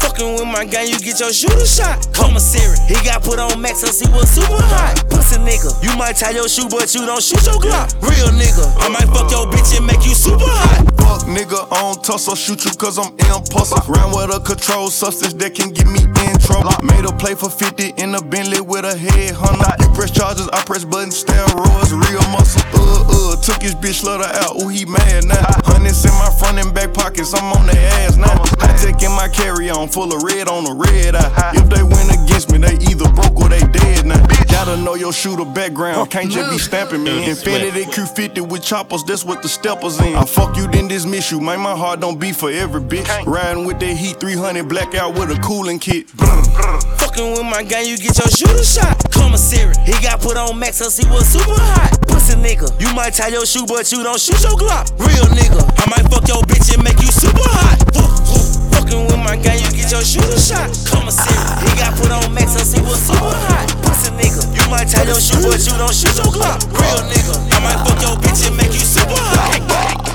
[0.00, 2.06] Fucking with my gang, you get your shooter shot.
[2.12, 5.04] Commissary, he got put on max, cause he was super hot.
[5.10, 7.90] Pussy nigga, you might tie your shoe, but you don't shoot your Glock.
[8.02, 10.86] Real nigga, I might fuck your bitch and make you super hot.
[11.02, 13.88] Fuck nigga, I don't tussle, shoot you cause I'm impulsive.
[13.88, 16.72] Round with a controlled substance that can get me in trouble.
[16.82, 19.70] Made a play for 50 in a Bentley with a head hunter.
[19.82, 22.62] You press charges, I press buttons, steroids, real muscle.
[22.74, 25.46] Uh, uh, took his bitch, let out, ooh, he mad now.
[25.66, 28.34] Hundreds in my front and back pockets, I'm on their ass now.
[28.60, 31.52] Hijacking my carry on, full of red on the red eye.
[31.54, 34.20] If they win against me, they either broke or they dead now.
[34.52, 37.24] Gotta know your shooter background, can't just be stamping me.
[37.24, 40.14] Infiniti Q50 with choppers, that's what the steppers in.
[40.14, 43.08] I fuck you, then dismiss you, man, my heart don't beat for every bitch.
[43.24, 46.10] Riding with that heat 300 blackout with a cooling kit.
[46.10, 49.10] Fucking with my gang, you get your shooter shot.
[49.10, 51.96] Commissary, he got put on max, cause he was super hot.
[52.06, 54.92] Pussy nigga, you might tie your shoe, but you don't shoot your Glock.
[55.00, 58.57] Real nigga, I might fuck your bitch and make you super hot.
[58.72, 60.70] Fucking with my guy, you get your shooter shot.
[60.86, 63.68] Commissary, he got put on max, cause he was super hot.
[63.82, 66.60] Pussy nigga, you might tie your shoe, but you don't shoot your Glock.
[66.76, 70.08] Real nigga, I might fuck your bitch and make you super hot.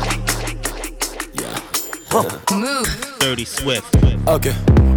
[3.19, 3.83] Dirty Swift.
[4.27, 4.49] Ok.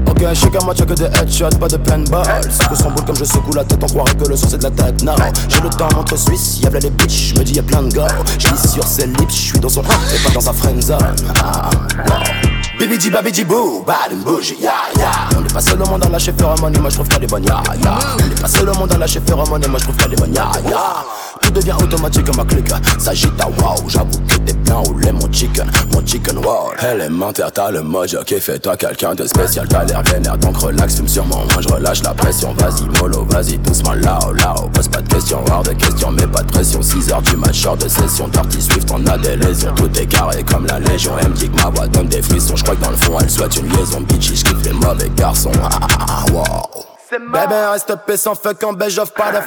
[0.09, 2.41] Ok, je qu'à moi que des headshots, pas de paintball.
[2.51, 4.59] C'est que son boule comme je secoue la tête, on croirait que le son c'est
[4.59, 5.03] de la tête.
[5.03, 5.15] Non,
[5.49, 7.95] j'ai le temps entre Suisse, y'a plein les bitches, je me dis y'a plein de
[7.95, 8.09] gars.
[8.39, 11.17] J'lis sur ses lips, je suis dans son et pas dans sa friend zone.
[11.43, 11.71] Ah,
[12.09, 12.56] wow.
[12.79, 15.29] Baby G, baby G, boo, bad and bougie, yeah, yeah.
[15.37, 17.27] On est pas seul au monde à lâcher faire money, moi je trouve pas des
[17.27, 17.99] bonnes, yeah, yeah.
[18.15, 20.17] On est pas seul au monde à lâcher faire money, moi je trouve pas des
[20.17, 21.05] bonnes, yeah, yeah.
[21.47, 23.77] Tout devient automatique ma clique, s'agite à wow.
[23.87, 26.73] J'avoue que t'es bien roulé mon chicken, mon chicken wow.
[26.93, 30.97] Élémentaire, t'as le mojo qui fait toi quelqu'un de spécial, t'as l'air vénère, donc relax,
[30.97, 32.53] fume sur mon main, je relâche la pression.
[32.55, 34.69] Vas-y, mollo, vas-y, doucement, là-haut, là-haut.
[34.71, 36.83] Pose pas de questions, hors de questions, mais pas de pression.
[36.83, 39.73] 6 heures du match, hors de session, Dirty Swift, on a des lésions.
[39.77, 41.13] Tout est carré comme la légion.
[41.37, 43.57] Dit que ma voix donne des frissons, je crois que dans le fond, elle souhaite
[43.57, 44.01] une liaison.
[44.01, 45.53] Bitchy, je kiffe les mauvais garçons.
[45.63, 46.87] Ah, ah, ah, wow.
[47.13, 49.39] Bébé reste paix sans fuck en beige j'offre pas de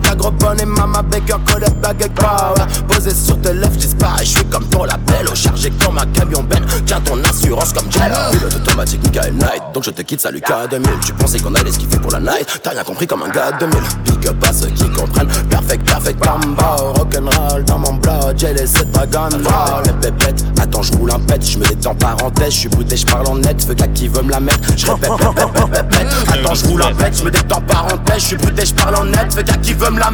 [0.00, 4.30] Ta gros bonne et maman baker code baguette power Posé sur tes lèvres disparais Je
[4.30, 8.54] suis comme ton label Chargé comme un camion Ben Tiens ton assurance comme Jello Pilote
[8.56, 9.62] automatique Michael Knight.
[9.72, 12.60] Donc je te quitte salut K2000 Tu pensais qu'on allait se kiffer pour la night?
[12.62, 15.28] T'as rien compris comme un gars 2000 Big up à ceux qui comprennent.
[15.48, 20.82] Perfect perfect combo Rock'n'roll dans mon blood J'ai laissé de dragon ball Les pépettes Attends
[20.82, 21.44] je roule un pet.
[21.44, 23.62] Je me détends parenthèse Je suis bouté je parle en net.
[23.62, 24.68] Feu gars qui veut me la mettre.
[24.76, 27.16] Je répète répète répète Attends je roule un pet.
[27.16, 29.32] Je me détends parenthèse Je suis bouté je parle en net.
[29.32, 30.07] Feu gars qui veut me la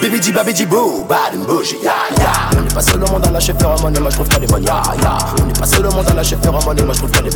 [0.00, 1.42] Baby G, baby G, boo, bad and
[1.82, 2.50] ya yeah.
[2.56, 4.64] On n'est pas seul au monde à lâcher faire un moi je trouve des bonnes.
[4.68, 7.30] On n'est pas seul au monde à lâcher faire un moi je trouve que des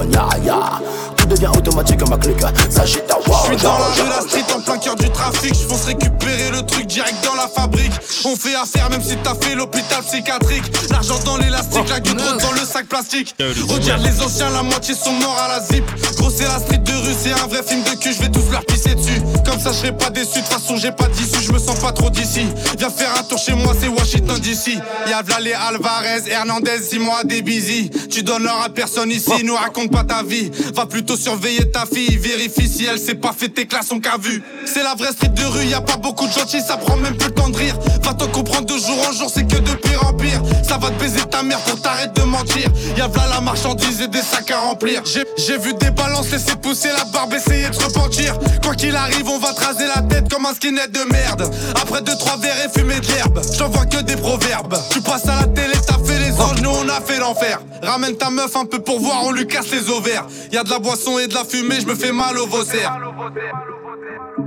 [1.31, 3.37] devient automatique comme ma clique, ça jette à wow.
[3.45, 5.55] Je suis dans la rue, la street, en plein cœur du trafic.
[5.55, 7.93] Je pense récupérer le truc direct dans la fabrique.
[8.25, 10.65] On fait affaire même si t'as fait l'hôpital psychiatrique.
[10.91, 13.35] L'argent dans l'élastique, la gueule dans le sac plastique.
[13.69, 15.85] Regarde les anciens, la moitié sont morts à la zip.
[16.17, 18.13] Gros, c'est la street de rue, c'est un vrai film de cul.
[18.13, 19.23] Je vais tous leur pisser dessus.
[19.47, 20.41] Comme ça, je serai pas déçu.
[20.41, 22.47] De toute façon, j'ai pas d'issue, je me sens pas trop d'ici.
[22.79, 24.79] Viens faire un tour chez moi, c'est Washington DC.
[25.09, 27.91] Y'a les Alvarez, Hernandez, six mois des busy.
[28.11, 30.51] Tu donnes l'heure à personne ici, nous raconte pas ta vie.
[30.75, 34.43] Va plutôt surveiller ta fille, vérifie si elle s'est pas fait tes classes, qu'a vu.
[34.65, 37.17] C'est la vraie street de rue, y a pas beaucoup de gentils, ça prend même
[37.17, 37.77] plus le temps de rire.
[38.03, 40.41] Va te comprendre de jour en jour, c'est que de pire en pire.
[40.67, 42.69] Ça va te baiser ta mère pour t'arrêter de mentir.
[42.97, 45.03] Y'a v'là la marchandise et des sacs à remplir.
[45.05, 48.39] J'ai- J'ai vu des balances laisser pousser la barbe, essayer de se repentir.
[48.63, 51.51] Quoi qu'il arrive, on va te raser la tête comme un skinhead de merde.
[51.81, 54.77] Après deux, trois verres et fumer de l'herbe, j'en vois que des proverbes.
[54.91, 57.61] Tu passes à la télé, t'as fait les anges, nous on a fait l'enfer.
[57.83, 60.27] Ramène ta meuf un peu pour voir, on lui casse les ovaires.
[60.53, 62.99] Y a de la boisson et de la fumée, je me fais mal au vaussaire.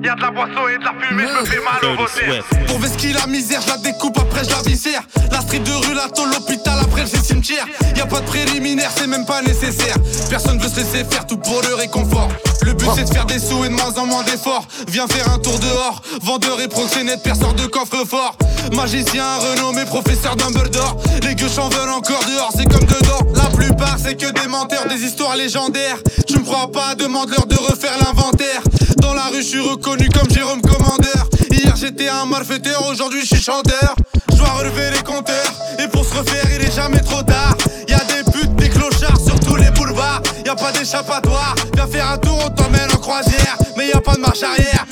[0.01, 2.43] Y'a de la boisson et de la fumée, je me fais mal au voter.
[2.67, 5.01] Pour Veski, la misère, je la découpe, après je la viscère.
[5.31, 7.65] La street de rue, la tôle, l'hôpital, après le cimetière.
[7.95, 9.95] Y a pas de préliminaire, c'est même pas nécessaire.
[10.29, 12.29] Personne veut se laisser faire tout pour le réconfort.
[12.63, 14.65] Le but c'est de faire des sous et de moins en moins d'efforts.
[14.87, 18.35] Viens faire un tour dehors, vendeur et proxénète, perceur de coffre fort.
[18.73, 20.97] Magicien renommé, professeur Dumbledore.
[21.23, 23.19] Les gueux en veulent encore dehors, c'est comme dedans.
[23.35, 25.97] La plupart c'est que des menteurs, des histoires légendaires.
[26.27, 28.61] Tu me crois pas, demande-leur de refaire l'inventaire.
[28.97, 31.27] Dans la rue, je suis reconnu comme Jérôme Commandeur.
[31.51, 33.93] Hier j'étais un malfaiteur, aujourd'hui je suis chanteur.
[34.31, 37.55] Je dois relever les compteurs, et pour se refaire, il est jamais trop tard.
[37.87, 40.23] Y a des putes, des clochards sur tous les boulevards.
[40.43, 43.55] Y a pas d'échappatoire, viens faire un tour, on t'emmène en croisière.
[43.77, 44.87] Mais y a pas de marche arrière.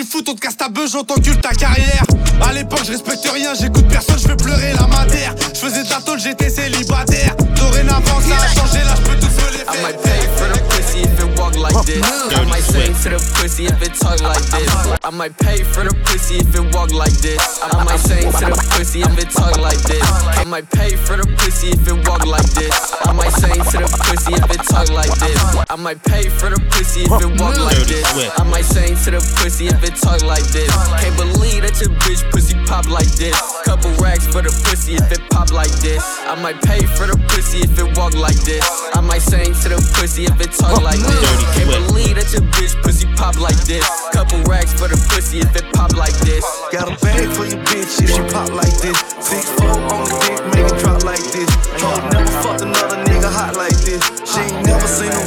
[0.00, 2.04] Du foot, on te casse ta beuge, on t'encule ta carrière.
[2.40, 5.34] À l'époque, je respecte rien, j'écoute personne, je fais pleurer la matière.
[5.52, 7.36] Je faisais de la tôle, j'étais célibataire.
[7.56, 10.58] Dorénavant, ça a changé, là je peux tout se les I might pay for the
[10.68, 12.02] pussy if it walk like this.
[12.02, 14.66] I might sing to the pussy if it talk like this.
[15.04, 17.38] I might pay for the pussy if it walk like this.
[17.62, 20.02] I might sing to the pussy if it talk like this.
[20.02, 22.74] I might pay for the pussy if it walk like this.
[23.06, 25.38] I might sing to the pussy if it talk like this.
[25.70, 28.10] I might pay for the pussy if it walk like this.
[28.38, 30.70] I might sing to the pussy if it talk like this.
[31.00, 33.34] Can't believe that your bitch pussy pop like this.
[33.64, 36.02] Couple racks for the pussy if it pop like this.
[36.26, 38.64] I might pay for the pussy if it walk like this.
[38.94, 41.26] I might sing to the pussy if it talk like this.
[41.56, 43.86] Can't believe that your bitch pussy pop like this.
[44.12, 46.44] Couple racks for the pussy if it pop like this.
[46.72, 48.98] Got a bag for your bitch if she pop like this.
[49.22, 51.50] Six four on the dick, make it drop like this.
[51.78, 54.02] Told never fucked another nigga hot like this.
[54.26, 55.22] She ain't never seen a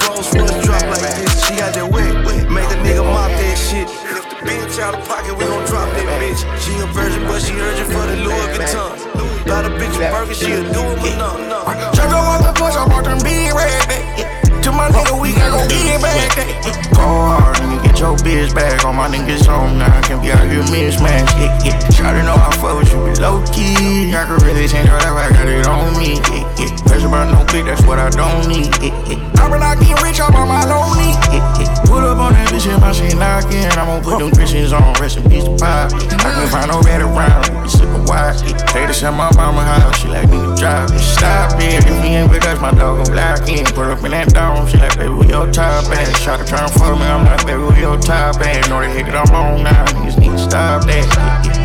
[18.34, 18.84] bitch back.
[18.84, 21.30] All my niggas home now, I can be out here mismatch.
[21.38, 21.78] Yeah, yeah.
[21.94, 24.10] Try to know I fuck with you, low key.
[24.14, 26.18] I can really change your life, I got it on me.
[26.34, 26.84] Yeah, yeah.
[26.90, 28.74] Pressure about no click, that's what I don't need.
[28.82, 29.42] Yeah, yeah.
[29.42, 31.14] I been out getting rich, I'm on my lonely.
[31.30, 31.86] Yeah, yeah.
[31.86, 33.70] Pull up on that bitch and my shit knocking.
[33.78, 35.94] I'm gonna put them Christians on, rest in peace to pop.
[35.94, 38.38] I can find no red around, we sippin' wide.
[38.70, 40.90] Take the shit my mama house, she like me to drive.
[41.00, 43.66] Stop it, if he ain't with us, my dog gon' block in.
[43.74, 46.20] Put up in that dome, she like, baby, we your top ass.
[46.20, 48.70] Shot to and fuck me, I'm like, baby, we your top ass.
[48.70, 51.06] Know they hate that I'm on now, niggas need to stop that.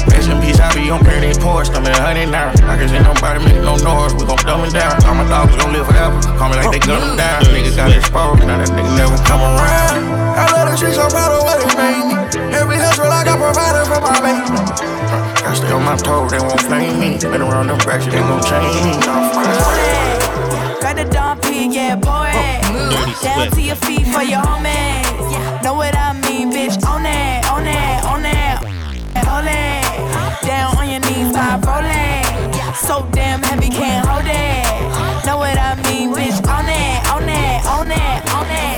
[0.08, 2.52] Rest in peace, I be on pretty porch, I'm in a hundred now.
[2.68, 4.96] I can see nobody make no noise, we gon' dumb it down.
[5.04, 7.44] All my dogs gon' live forever, call me like they gun them down.
[7.44, 10.00] Oh, niggas got exposed, now that nigga never come around.
[10.38, 12.16] I love the streets, I'm proud of what it made me.
[12.54, 15.17] Every hustle I got provided for my baby.
[15.48, 17.16] I stay on my toes, they won't flame me.
[17.16, 18.92] Been around them bracks, they gon' change me.
[20.82, 22.30] Got the Don P, yeah, boy.
[23.22, 25.62] Down to your feet for your homies.
[25.64, 26.76] Know what I mean, bitch?
[26.86, 28.62] On that, on that, on that.
[29.24, 30.46] Hold it.
[30.46, 32.24] Down on your knees, vibe rolling.
[32.74, 35.24] So damn heavy, can't hold it.
[35.24, 36.36] Know what I mean, bitch?
[36.46, 38.76] On that, on that, on that, on that.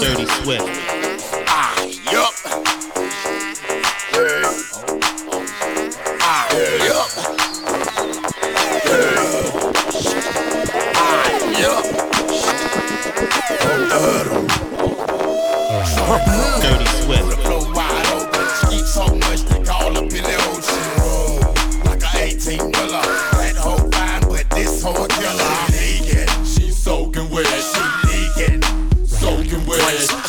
[0.00, 1.01] Dirty Swift.
[16.12, 17.40] Dirty Swift.
[17.40, 18.46] Flow wide open.
[18.60, 21.88] Skeet so much they call up in the ocean.
[21.88, 23.00] Like a 18 wheeler.
[23.40, 25.56] That hoe fine, but this hoe killer.
[25.72, 26.28] Leaking.
[26.44, 27.46] She soaking wet.
[27.46, 27.80] She
[28.12, 28.60] leaking.
[29.06, 29.80] Soaking wet.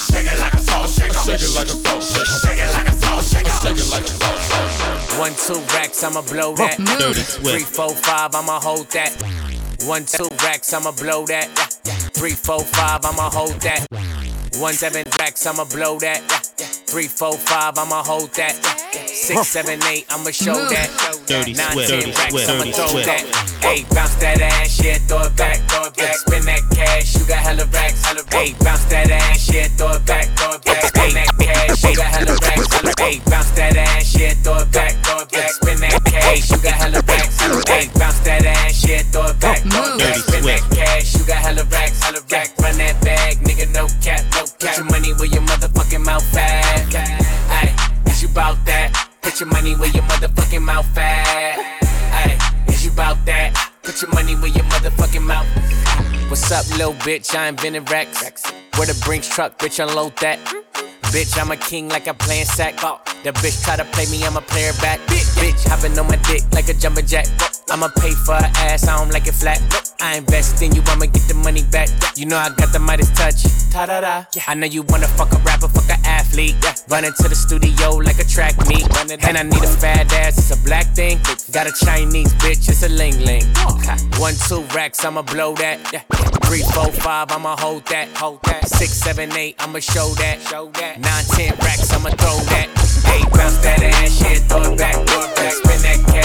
[0.07, 1.19] Shake it like a salt shaker.
[1.19, 2.39] Shake it like a salt shaker.
[2.47, 3.49] Shake it like a salt shaker.
[3.59, 5.19] Shake it like a salt shaker.
[5.19, 6.77] One, two racks, I'ma blow that.
[6.77, 7.49] Dirty Swift.
[7.49, 9.11] Three, four, five, I'ma hold that.
[9.85, 11.47] One, two racks, I'ma blow that.
[12.13, 13.85] Three, four, five, I'ma hold that.
[14.59, 16.21] One, seven racks, I'ma blow that.
[16.87, 19.02] Three, four, five, I'ma hold that.
[19.23, 20.91] Six, seven, eight, I'ma show that.
[21.31, 23.07] Dirty Nine, Swift, ten Dirty racks, Swift, I'ma Dirty throw Swift.
[23.07, 23.23] that.
[23.63, 26.15] Hey, bounce that ass, yeah, throw it back, throw it back.
[26.27, 28.35] Spin that cash, you got hella racks, hella racks.
[28.35, 30.83] Hey, bounce that ass, yeah, throw it back, throw it back.
[30.91, 34.71] Spin that cash, you got hella racks, hella Hey, bounce that ass, yeah, throw it
[34.75, 35.49] back, throw it back.
[35.55, 39.39] Spin that cash, you got hella racks, hella Hey, bounce that ass, yeah, throw it
[39.39, 40.19] back, throw it back.
[40.19, 42.51] Spin that cash, you got hella racks, hella rack.
[42.59, 44.59] Run that bag, nigga, no cap, no cap.
[44.59, 46.91] Put your money where your motherfucking mouth at.
[46.91, 47.71] Ay,
[48.11, 49.12] is you bout that?
[49.33, 51.57] Put your money where your motherfucking mouth at.
[52.13, 53.71] Ay, is you bout that?
[53.81, 55.47] Put your money where your motherfucking mouth.
[56.29, 57.33] What's up, little bitch?
[57.33, 58.21] I invented racks.
[58.77, 60.37] Where the Brinks truck, bitch, unload that.
[61.09, 62.75] Bitch, I'm a king like I'm playing sack.
[63.23, 64.99] The bitch try to play me, I'm a player back.
[65.07, 67.25] Bitch, hopping on my dick like a jumping jack.
[67.69, 69.61] I'ma pay for her ass, I don't like it flat.
[69.99, 71.89] I invest in you, I'ma get the money back.
[72.15, 73.43] You know I got the Midas touch.
[73.71, 74.25] Ta da da.
[74.47, 76.55] I know you wanna fuck a rapper, fuck a athlete.
[76.89, 78.85] Run into the studio like a track meet.
[79.23, 81.19] And I need a fat ass, it's a black thing.
[81.51, 83.43] Got a Chinese bitch, it's a ling ling.
[83.57, 83.79] Oh.
[84.19, 85.79] One, two racks, I'ma blow that.
[86.45, 88.09] Three, four, five, I'ma hold that.
[88.17, 88.67] Hold that.
[88.67, 90.41] Six, seven, eight, I'ma show that.
[90.41, 90.99] Show that.
[90.99, 92.67] Nine, ten racks, I'ma throw that.
[93.13, 95.51] Eight, bounce that ass, shit, throw it back, throw it back.
[95.53, 96.22] Spin that cash,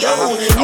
[0.00, 0.08] yo.
[0.08, 0.59] Uh-huh.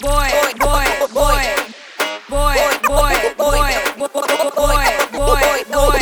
[0.00, 0.28] boy,
[0.58, 1.46] boy, boy, boy,
[2.28, 2.56] boy,
[2.88, 6.00] boy, boy, boy, boy, boy,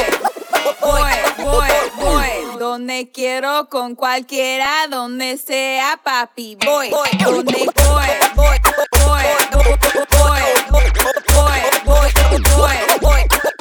[0.80, 1.68] boy, boy,
[1.98, 2.58] boy.
[2.58, 6.90] Donde quiero con cualquiera, donde sea, papi, boy,
[7.22, 8.58] donde boy, boy,
[8.96, 9.24] boy, boy,
[10.10, 10.40] boy,
[11.84, 12.10] boy,
[12.56, 13.53] boy, boy.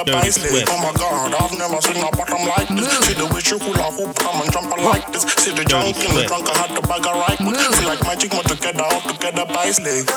[0.00, 0.64] All together, by slave.
[0.68, 2.88] Oh my god, I've never seen a bottom like this.
[2.88, 3.04] Mmm.
[3.04, 5.22] See the way she pull up, come and jump like this.
[5.36, 7.56] See the junk in the trunk, I had to bag her right quick.
[7.56, 7.74] Mmm.
[7.76, 10.08] Feel like magic, more together, all together, by slave.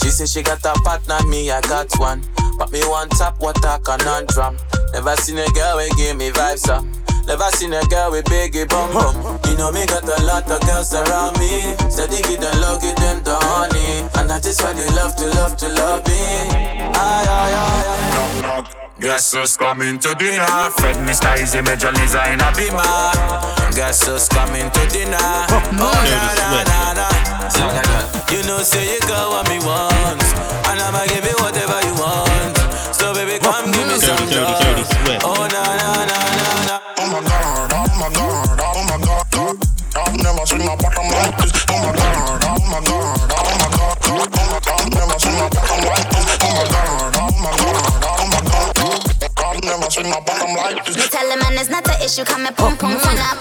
[0.00, 2.24] She say she got a partner, me I got one.
[2.58, 4.56] But me one top, what a conundrum.
[4.92, 6.84] Never seen a girl we give me vibes up.
[7.26, 9.38] Never seen a girl with biggie bum bum.
[9.46, 11.76] You know me got a lot of girls around me.
[11.88, 14.08] Steady give them love, give them the honey.
[14.18, 16.16] And I just why they love to love to love me.
[16.16, 18.59] Aye, aye, aye, aye.
[19.00, 19.16] Knock, knock.
[19.16, 20.70] Guess who's coming to dinner?
[20.76, 21.32] Fred Mr.
[21.36, 22.84] Eazi Major Lazer in a beamer.
[23.74, 25.16] Guess who's coming to dinner?
[25.20, 27.08] Oh, oh na, na, na, na.
[28.30, 30.22] You know, say you got what me want.
[30.68, 32.56] And I'ma give you whatever you want.
[32.94, 34.60] So, baby, come give me some love.
[35.24, 36.80] Oh, na, na, na, na, na.
[36.98, 39.66] Oh my god, oh my god, oh my god, oh, god.
[39.96, 41.52] I've never seen a bottom like this.
[41.68, 43.29] Oh my god, oh my god, oh my god,
[50.70, 53.38] Me tell him man it's not an issue, come and pum pum turn up.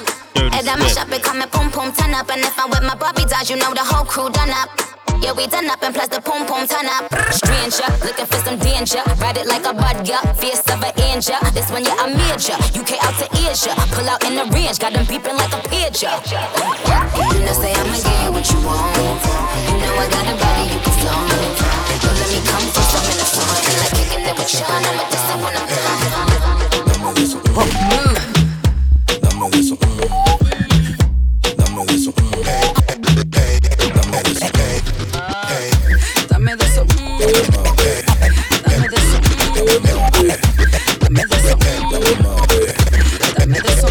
[0.49, 2.29] Head on my shop, it come and pum pum turn up.
[2.31, 4.73] And if I'm with my Bobby dolls, you know the whole crew done up.
[5.21, 7.05] Yeah, we done up and plus the pom pom turn up.
[7.29, 9.03] Stranger, looking for some danger.
[9.21, 10.25] Ride it like a bud, yeah.
[10.41, 11.37] Fierce of an angel.
[11.53, 12.57] This one, yeah, I'm major.
[12.73, 13.77] UK out to Asia.
[13.93, 16.09] Pull out in the range, got them beeping like a pager.
[17.29, 18.97] You know, say I'ma give you what you want.
[19.69, 21.29] You know I got a body you can flaunt.
[21.29, 23.61] Don't let me come for some in the front.
[23.85, 25.98] Like kicking it with Sean, I'ma just I wanna
[27.19, 27.41] Dame de eso.
[36.29, 36.85] Dame de eso.
[37.19, 37.73] Dame de eso.
[38.59, 39.23] Dame de eso.
[40.99, 41.57] Dame de eso.
[41.59, 42.31] Dame de eso.
[43.37, 43.87] Dame de eso.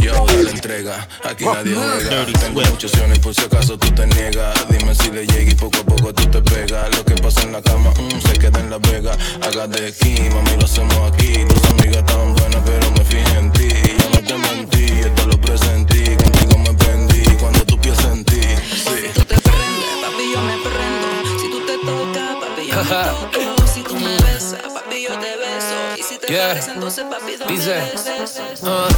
[0.00, 2.26] Yo la entrega, aquí nadie juega.
[2.38, 4.54] Tengo muchas opciones por si acaso tú te niegas.
[4.68, 6.96] Dime si le llega y poco a poco tú te pegas.
[6.96, 9.16] Lo que en la cama mm, se queda en la vega.
[9.42, 11.44] Haga de aquí, mami, lo hacemos aquí.
[11.48, 13.68] Tus amigas tan buenas, pero me fijé en ti.
[13.68, 16.04] Yo no te mentí, esto lo presentí.
[16.16, 18.40] Contigo me prendí cuando tú piensas en ti.
[18.40, 19.10] Sí.
[19.14, 21.40] Tú te prendes, papi, yo me prendo.
[21.40, 23.66] Si tú te tocas, papi, yo me toco.
[23.66, 25.76] Si tú me besas, papi, yo te beso.
[25.98, 26.48] Y si te Yeah.
[26.48, 28.60] parece, entonces, papi, dame Dice, besos.
[28.64, 28.88] ah,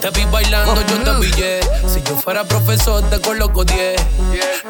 [0.00, 1.60] te vi bailando, yo te pillé.
[1.86, 4.00] Si yo fuera profesor, te coloco 10.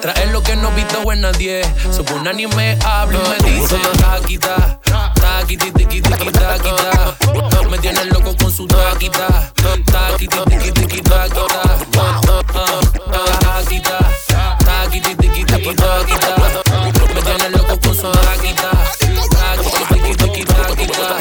[0.01, 1.63] Trae lo que no he visto en nadie.
[1.91, 4.81] Sobre un anime hablo y me dice: Taquita,
[5.15, 7.17] taquiti, tiqui, tiqui, taquita.
[7.71, 9.53] Me tiene loco con su taquita.
[9.87, 11.63] Taquiti, tiqui, tiqui, taquita.
[13.41, 13.99] Taquita,
[14.65, 15.89] taquiti, tiqui, taquita.
[17.15, 18.71] Me tiene loco con su taquita.
[19.31, 21.19] Taquiti, tiqui, tiqui, taquita.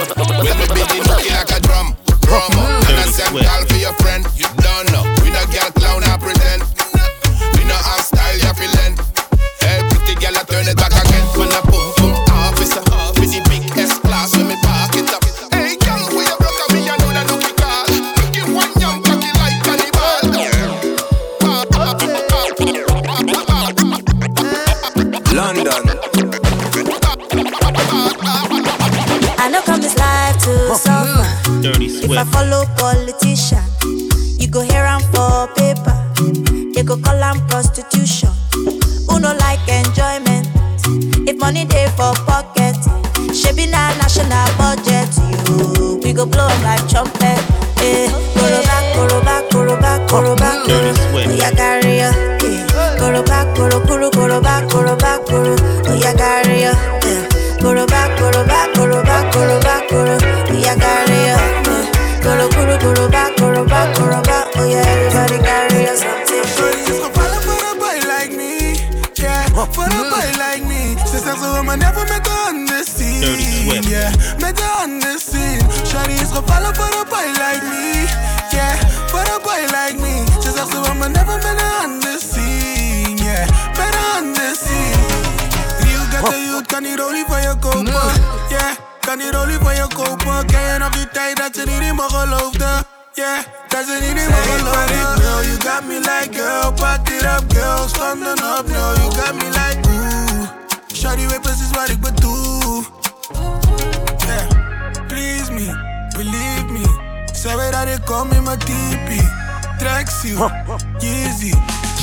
[108.58, 109.30] Ik kom in mijn tipi.
[109.78, 110.38] Tracksuit,
[111.04, 111.54] Yeezy.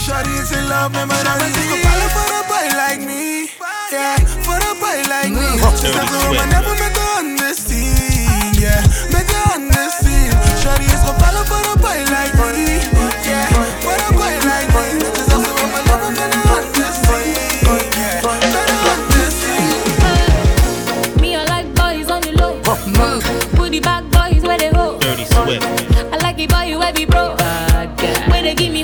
[0.05, 1.44] Shawty is in love met my daddy.
[1.44, 3.48] Ik go ballen for a boy like me.
[3.90, 5.59] Yeah, for a boy like me.
[5.80, 8.61] Ze zegt ze wil maar never met her on the scene.
[8.61, 10.32] Yeah, met her on the scene.
[10.61, 12.42] Shawty is gevallen a boy like me.
[12.42, 12.93] Yeah, for a boy like me.
[28.45, 28.84] They give me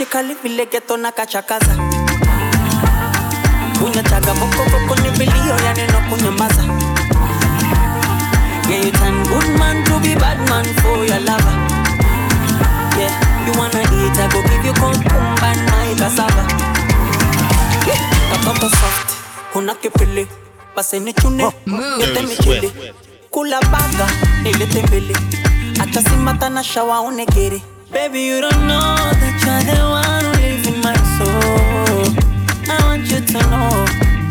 [0.00, 1.76] kimechekali vile na kachakaza.
[3.84, 6.62] Unataga bokoboko ni vilio ya neno kunyamaza.
[8.68, 11.54] Yeah, you turn good man to be bad man for your lover.
[12.96, 13.12] Yeah,
[13.46, 16.44] you wanna eat, I go give you cucumber and my cassava.
[17.86, 18.00] Yeah,
[18.32, 19.16] katoto soft,
[19.54, 20.26] una kipili.
[20.76, 21.42] Basi ni chune,
[22.00, 22.72] yote michili
[23.30, 24.08] Kula baga,
[24.42, 25.16] nilete mbili.
[25.82, 27.62] Acha simata na shawa unegere
[27.92, 32.06] Baby, you don't know that you're the one who lives in my soul.
[32.70, 33.82] I want you to know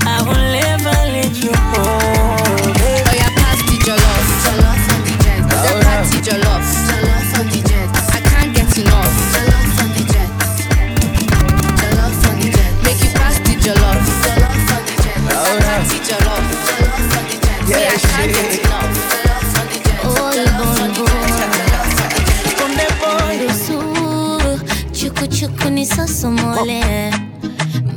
[0.07, 1.83] I will never let you go.
[1.83, 5.43] Oh yeah, pass the jollof, jollof on the jet.
[5.43, 7.87] The party jollof, jollof on the jet.
[8.15, 10.31] I can't get enough, jollof on the jet.
[11.83, 12.71] Jollof on the jet.
[12.79, 15.19] Make you pass the jollof, jollof on the jet.
[15.19, 17.59] The party jollof, jollof on the jet.
[17.67, 18.68] See, I can't get enough,
[25.39, 27.13] chukuni sosomole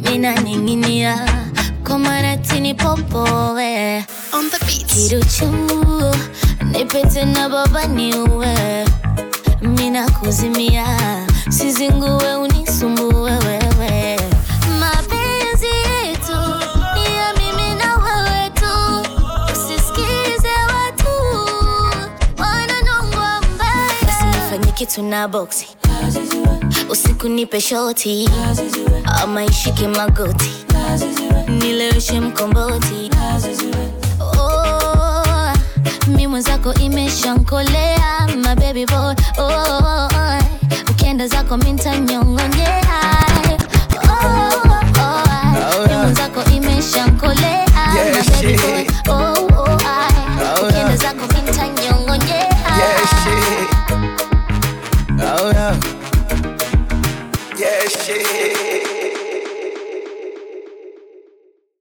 [0.03, 1.19] mina ninginia.
[1.85, 4.05] Komaratini popowe.
[4.87, 5.45] Kiruchu
[6.73, 8.87] nipete na baba niuwe
[9.63, 10.87] mina kuzimia.
[11.51, 14.19] Sizinguwe unisumbue wewe.
[24.75, 25.03] Kitu
[26.93, 28.29] usiku Usinipe shoti
[29.23, 30.51] ama ishike magoti,
[31.49, 33.11] nileweshe mkomboti.
[34.21, 35.53] Oh,
[36.07, 39.15] mi mwenzako imeshankolea my baby boy.
[39.39, 40.09] Oh,
[40.91, 42.83] ukienda zako mi ntanyong'onyea.
[44.05, 44.63] Oh,
[45.01, 48.57] oh, mi mwenzako imeshankolea my baby
[49.07, 49.52] boy.